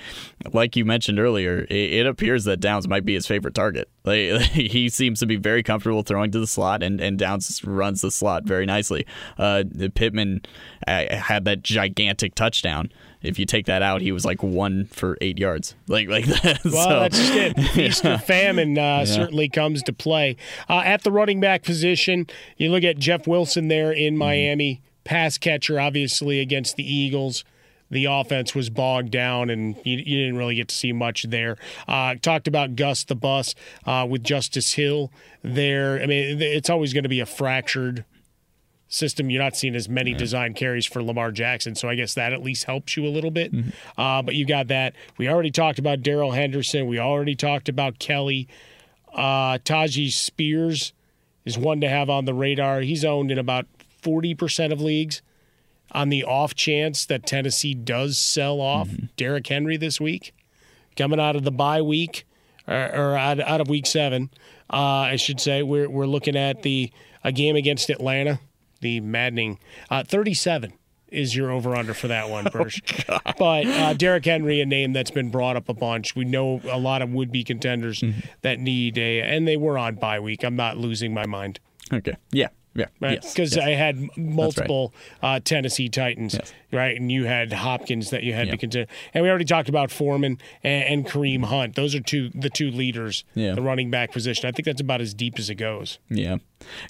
[0.52, 3.88] like you mentioned earlier, it, it appears that Downs might be his favorite target.
[4.06, 8.02] Like he seems to be very comfortable throwing to the slot, and, and Downs runs
[8.02, 9.06] the slot very nicely.
[9.38, 10.42] Uh, Pittman
[10.86, 12.92] uh, had that gigantic touchdown.
[13.24, 15.74] If you take that out, he was like one for eight yards.
[15.88, 16.60] Like like that.
[16.64, 17.58] Well, So- that's just it.
[17.70, 19.04] Feast or famine uh, Yeah.
[19.04, 20.36] certainly comes to play.
[20.68, 24.00] Uh, at the running back position, you look at Jeff Wilson there Mm-hmm.
[24.04, 27.44] in Miami, pass catcher, obviously, against the Eagles.
[27.90, 31.56] The offense was bogged down, and you, you didn't really get to see much there.
[31.86, 33.54] Uh, talked about Gus the Bus
[33.86, 35.12] uh, with Justice Hill
[35.42, 36.00] there.
[36.02, 38.04] I mean, it's always going to be a fractured
[38.94, 39.30] system.
[39.30, 42.42] You're not seeing as many design carries for Lamar Jackson, so I guess that at
[42.42, 43.52] least helps you a little bit.
[43.98, 44.94] Uh, but you got that.
[45.18, 46.86] We already talked about Darrell Henderson.
[46.86, 48.48] We already talked about Kelley.
[49.12, 50.92] Uh, Tyjae Spears
[51.44, 52.80] is one to have on the radar.
[52.80, 53.66] He's owned in about
[54.02, 55.22] 40% of leagues.
[55.92, 60.34] On the off chance that Tennessee does sell off Derrick Henry this week,
[60.96, 62.26] coming out of the bye week
[62.66, 64.30] or, or out, out of week seven,
[64.72, 66.90] uh, I should say, we're, we're looking at the
[67.22, 68.38] a game against Atlanta,
[68.80, 69.58] the maddening
[69.90, 70.72] uh, 37
[71.08, 72.80] is your over under for that one, Bursch.
[73.38, 76.16] but uh, Derrick Henry, a name that's been brought up a bunch.
[76.16, 78.02] We know a lot of would be contenders
[78.42, 80.42] that need a, and they were on bye week.
[80.44, 81.60] I'm not losing my mind.
[81.92, 82.16] Okay.
[82.32, 82.48] Yeah.
[82.76, 82.86] Yeah.
[82.98, 83.64] Right, Yes, because yes.
[83.64, 86.36] I had multiple uh, Tennessee Titans,
[86.74, 89.90] right, and you had Hopkins that you had to consider, and we already talked about
[89.90, 91.74] Foreman and, and Kareem Hunt.
[91.76, 93.54] Those are two the two leaders, Yeah.
[93.54, 94.48] the running back position.
[94.48, 95.98] I think that's about as deep as it goes.
[96.10, 96.36] Yeah,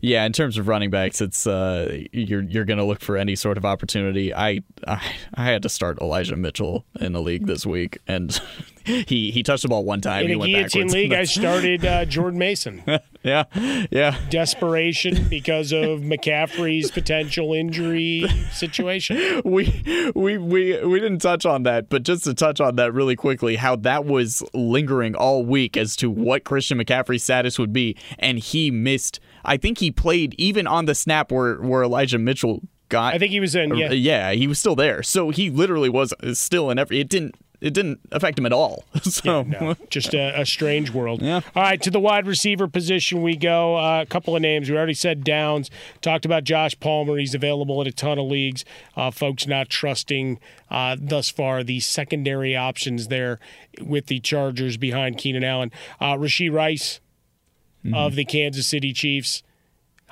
[0.01, 0.25] yeah.
[0.25, 3.57] In terms of running backs, it's uh, you're you're going to look for any sort
[3.59, 4.35] of opportunity.
[4.35, 5.01] I, I
[5.35, 8.41] I had to start Elijah Mitchell in the league this week, and
[8.85, 10.23] he he touched the ball one time.
[10.23, 12.83] In he a went guillotine league, I started uh, Jordan Mason.
[13.25, 13.45] Yeah,
[13.91, 14.19] yeah.
[14.29, 19.41] Desperation because of McCaffrey's potential injury situation.
[19.47, 19.74] We
[20.15, 23.57] we we we didn't touch on that, but just to touch on that really quickly,
[23.57, 28.39] how that was lingering all week as to what Christian McCaffrey's status would be, and
[28.39, 29.21] he missed.
[29.45, 33.15] I think he played even on the snap where where Elijah Mitchell got.
[33.15, 33.75] I think he was in.
[33.75, 35.03] Yeah, yeah, he was still there.
[35.03, 37.01] So he literally was still in every.
[37.01, 37.35] It didn't
[37.65, 38.85] it didn't affect him at all.
[39.05, 41.23] So yeah, no, just a, a, strange world.
[41.23, 41.41] Yeah.
[41.55, 43.77] All right, to the wide receiver position we go.
[43.77, 44.69] Uh, a couple of names.
[44.69, 45.71] We already said Downs.
[46.01, 47.17] Talked about Josh Palmer.
[47.17, 48.65] He's available in a ton of leagues.
[48.97, 50.41] Uh, folks not trusting
[50.71, 53.39] uh, thus far the secondary options there
[53.81, 55.71] with the Chargers behind Keenan Allen.
[56.01, 57.01] Uh, Rashee Rice
[57.85, 57.95] mm-hmm.
[57.95, 59.43] of the Kansas City Chiefs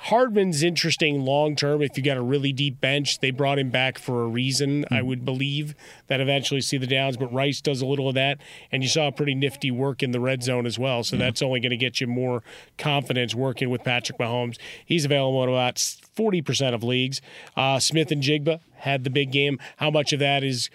[0.03, 3.19] Hardman's interesting long term if you got a really deep bench.
[3.19, 4.93] They brought him back for a reason, mm-hmm.
[4.93, 5.07] I hmm.
[5.07, 5.75] would believe,
[6.07, 7.15] that eventually see the downs.
[7.15, 8.39] But Rice does a little of that,
[8.71, 11.03] and you saw a pretty nifty work in the red zone as well.
[11.03, 11.23] So yeah.
[11.23, 12.43] that's only going to get you more
[12.77, 14.57] confidence working with Patrick Mahomes.
[14.85, 17.21] He's available in about 40% of leagues.
[17.55, 19.57] Uh, Smith-Njigba had the big game.
[19.77, 20.69] How much of that is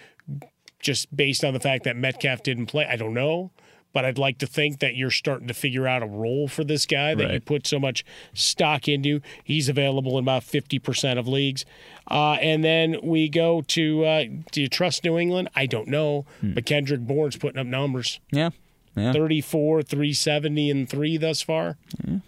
[0.80, 2.86] just based on the fact that Metcalf didn't play?
[2.86, 3.50] I don't know
[3.92, 6.86] but I'd like to think that you're starting to figure out a role for this
[6.86, 7.34] guy that right.
[7.34, 9.20] you put so much stock into.
[9.42, 11.64] He's available in about 50% of leagues.
[12.10, 15.48] Uh, and then we go to uh, do you trust New England?
[15.54, 16.26] I don't know.
[16.40, 16.54] Hmm.
[16.54, 18.20] But Kendrick Bourne's putting up numbers.
[18.30, 18.50] Yeah.
[18.94, 19.12] yeah.
[19.12, 21.76] 34, 370, and 3 thus far.
[22.06, 22.18] Yeah.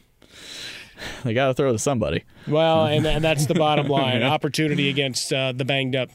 [1.24, 2.24] They got to throw to somebody.
[2.46, 4.22] Well, and, and that's the bottom line.
[4.22, 6.10] Opportunity against uh, the banged up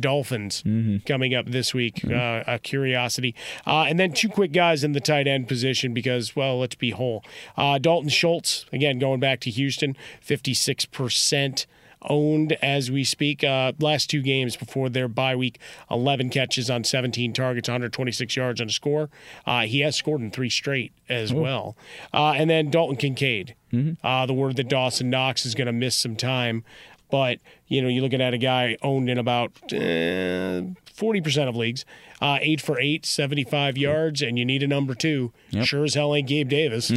[0.00, 0.98] Dolphins mm-hmm.
[1.06, 1.96] coming up this week.
[1.96, 2.50] Mm-hmm.
[2.50, 3.34] Uh, a curiosity.
[3.66, 6.90] Uh, and then two quick guys in the tight end position because, well, let's be
[6.90, 7.24] whole.
[7.56, 11.66] Uh, Dalton Schultz, again, going back to Houston, 56%
[12.02, 13.42] owned as we speak.
[13.42, 15.58] Uh, last two games before their bye week,
[15.90, 19.10] 11 catches on 17 targets, 126 yards on a score.
[19.46, 21.36] Uh, he has scored in three straight as Ooh.
[21.36, 21.76] well.
[22.12, 23.54] Uh, and then Dalton Kincaid.
[23.72, 24.06] Mm-hmm.
[24.06, 26.64] Uh, the word that Dawson Knox is going to miss some time.
[27.10, 31.48] But you know, you're looking at a guy owned in about eh, forty uh, percent
[31.48, 31.84] of leagues,
[32.20, 35.32] uh, eight for eight, 75 yards, and you need a number two.
[35.50, 35.66] Yep.
[35.66, 36.92] Sure as hell ain't Gabe Davis.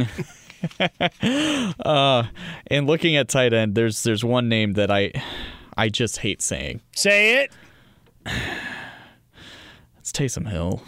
[0.80, 2.24] uh,
[2.66, 5.12] and looking at tight end, there's there's one name that I
[5.76, 6.80] I just hate saying.
[6.94, 7.52] Say it.
[10.02, 10.82] It's Taysom Hill.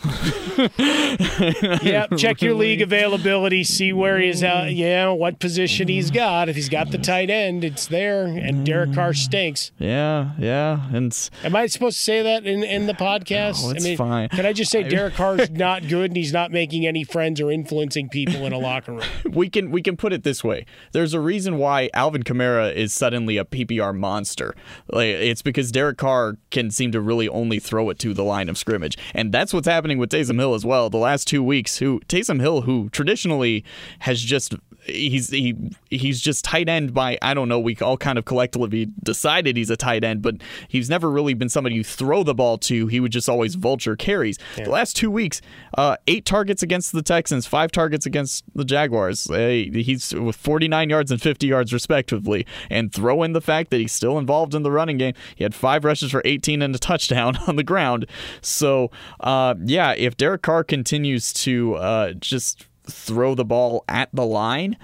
[1.85, 4.77] yeah, check your league availability, see where he's at, mm.
[4.77, 6.15] yeah, what position he's mm.
[6.15, 6.49] got.
[6.49, 9.17] If he's got the tight end, it's there, and Derek Carr mm.
[9.17, 9.71] stinks.
[9.79, 10.91] Yeah, yeah.
[10.93, 13.63] And am I supposed to say that in, in the podcast?
[13.63, 14.29] No, it's I mean, fine.
[14.31, 17.53] Can I just say Derek Carr's not good and he's not making any friends or
[17.53, 19.03] influencing people in a locker room?
[19.31, 20.65] We can we can put it this way.
[20.93, 24.55] There's a reason why Alvin Kamara is suddenly a PPR monster.
[24.89, 28.49] Like it's because Derek Carr can seem to really only throw it to the line
[28.49, 28.97] of scrimmage.
[29.13, 30.91] And that's what's happening with Taysom Hill as well.
[30.91, 33.65] The last two weeks, who Taysom Hill, who traditionally
[34.01, 34.55] has just
[34.87, 35.57] he's he
[35.91, 37.59] he's just tight end by I don't know.
[37.59, 40.37] We all kind of collectively decided he's a tight end, but
[40.69, 42.87] he's never really been somebody you throw the ball to.
[42.87, 44.39] He would just always vulture carries.
[44.57, 44.65] Yeah.
[44.65, 45.41] The last two weeks,
[45.77, 49.29] uh, eight targets against the Texans, five targets against the Jaguars.
[49.31, 53.81] Uh, he's with 49 yards and 50 yards respectively, and throw in the fact that
[53.81, 55.15] he's still involved in the running game.
[55.35, 58.07] He had five rushes for 18 and a touchdown on the ground.
[58.41, 58.91] So
[59.21, 64.77] uh, yeah, if Derek Carr continues to uh, just throw the ball at the line,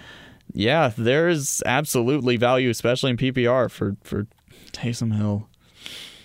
[0.52, 4.26] yeah, there is absolutely value, especially in PPR for for
[4.72, 5.48] Taysom Hill.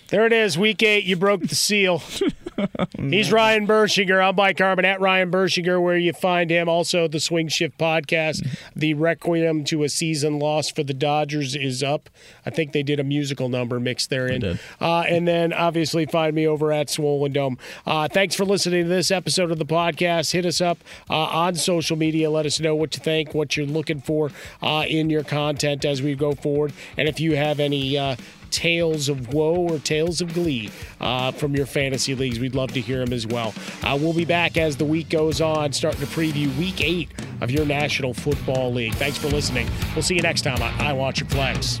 [0.08, 1.04] There it is, week eight.
[1.04, 2.02] You broke the seal.
[2.98, 4.26] He's Ryan Burschinger.
[4.26, 6.68] I'm Mike Harmon at Ryan Burschinger, where you find him.
[6.68, 8.46] Also, the Swing Shift podcast.
[8.74, 12.08] The Requiem to a Season Loss for the Dodgers is up.
[12.44, 14.58] I think they did a musical number mixed therein.
[14.80, 17.58] Uh, and then obviously find me over at Swollen Dome.
[17.86, 20.32] Uh, thanks for listening to this episode of the podcast.
[20.32, 20.78] Hit us up
[21.10, 22.30] uh, on social media.
[22.30, 24.30] Let us know what you think, what you're looking for
[24.62, 26.72] uh, in your content as we go forward.
[26.96, 28.16] And if you have any uh,
[28.50, 30.70] tales of woe or tales of glee
[31.00, 32.38] uh, from your fantasy leagues.
[32.38, 33.54] We'd love to hear them as well.
[33.82, 37.50] Uh, we'll be back as the week goes on, starting to preview week eight of
[37.50, 38.94] your National Football League.
[38.94, 39.68] Thanks for listening.
[39.94, 41.80] We'll see you next time on I Watch Your Flex.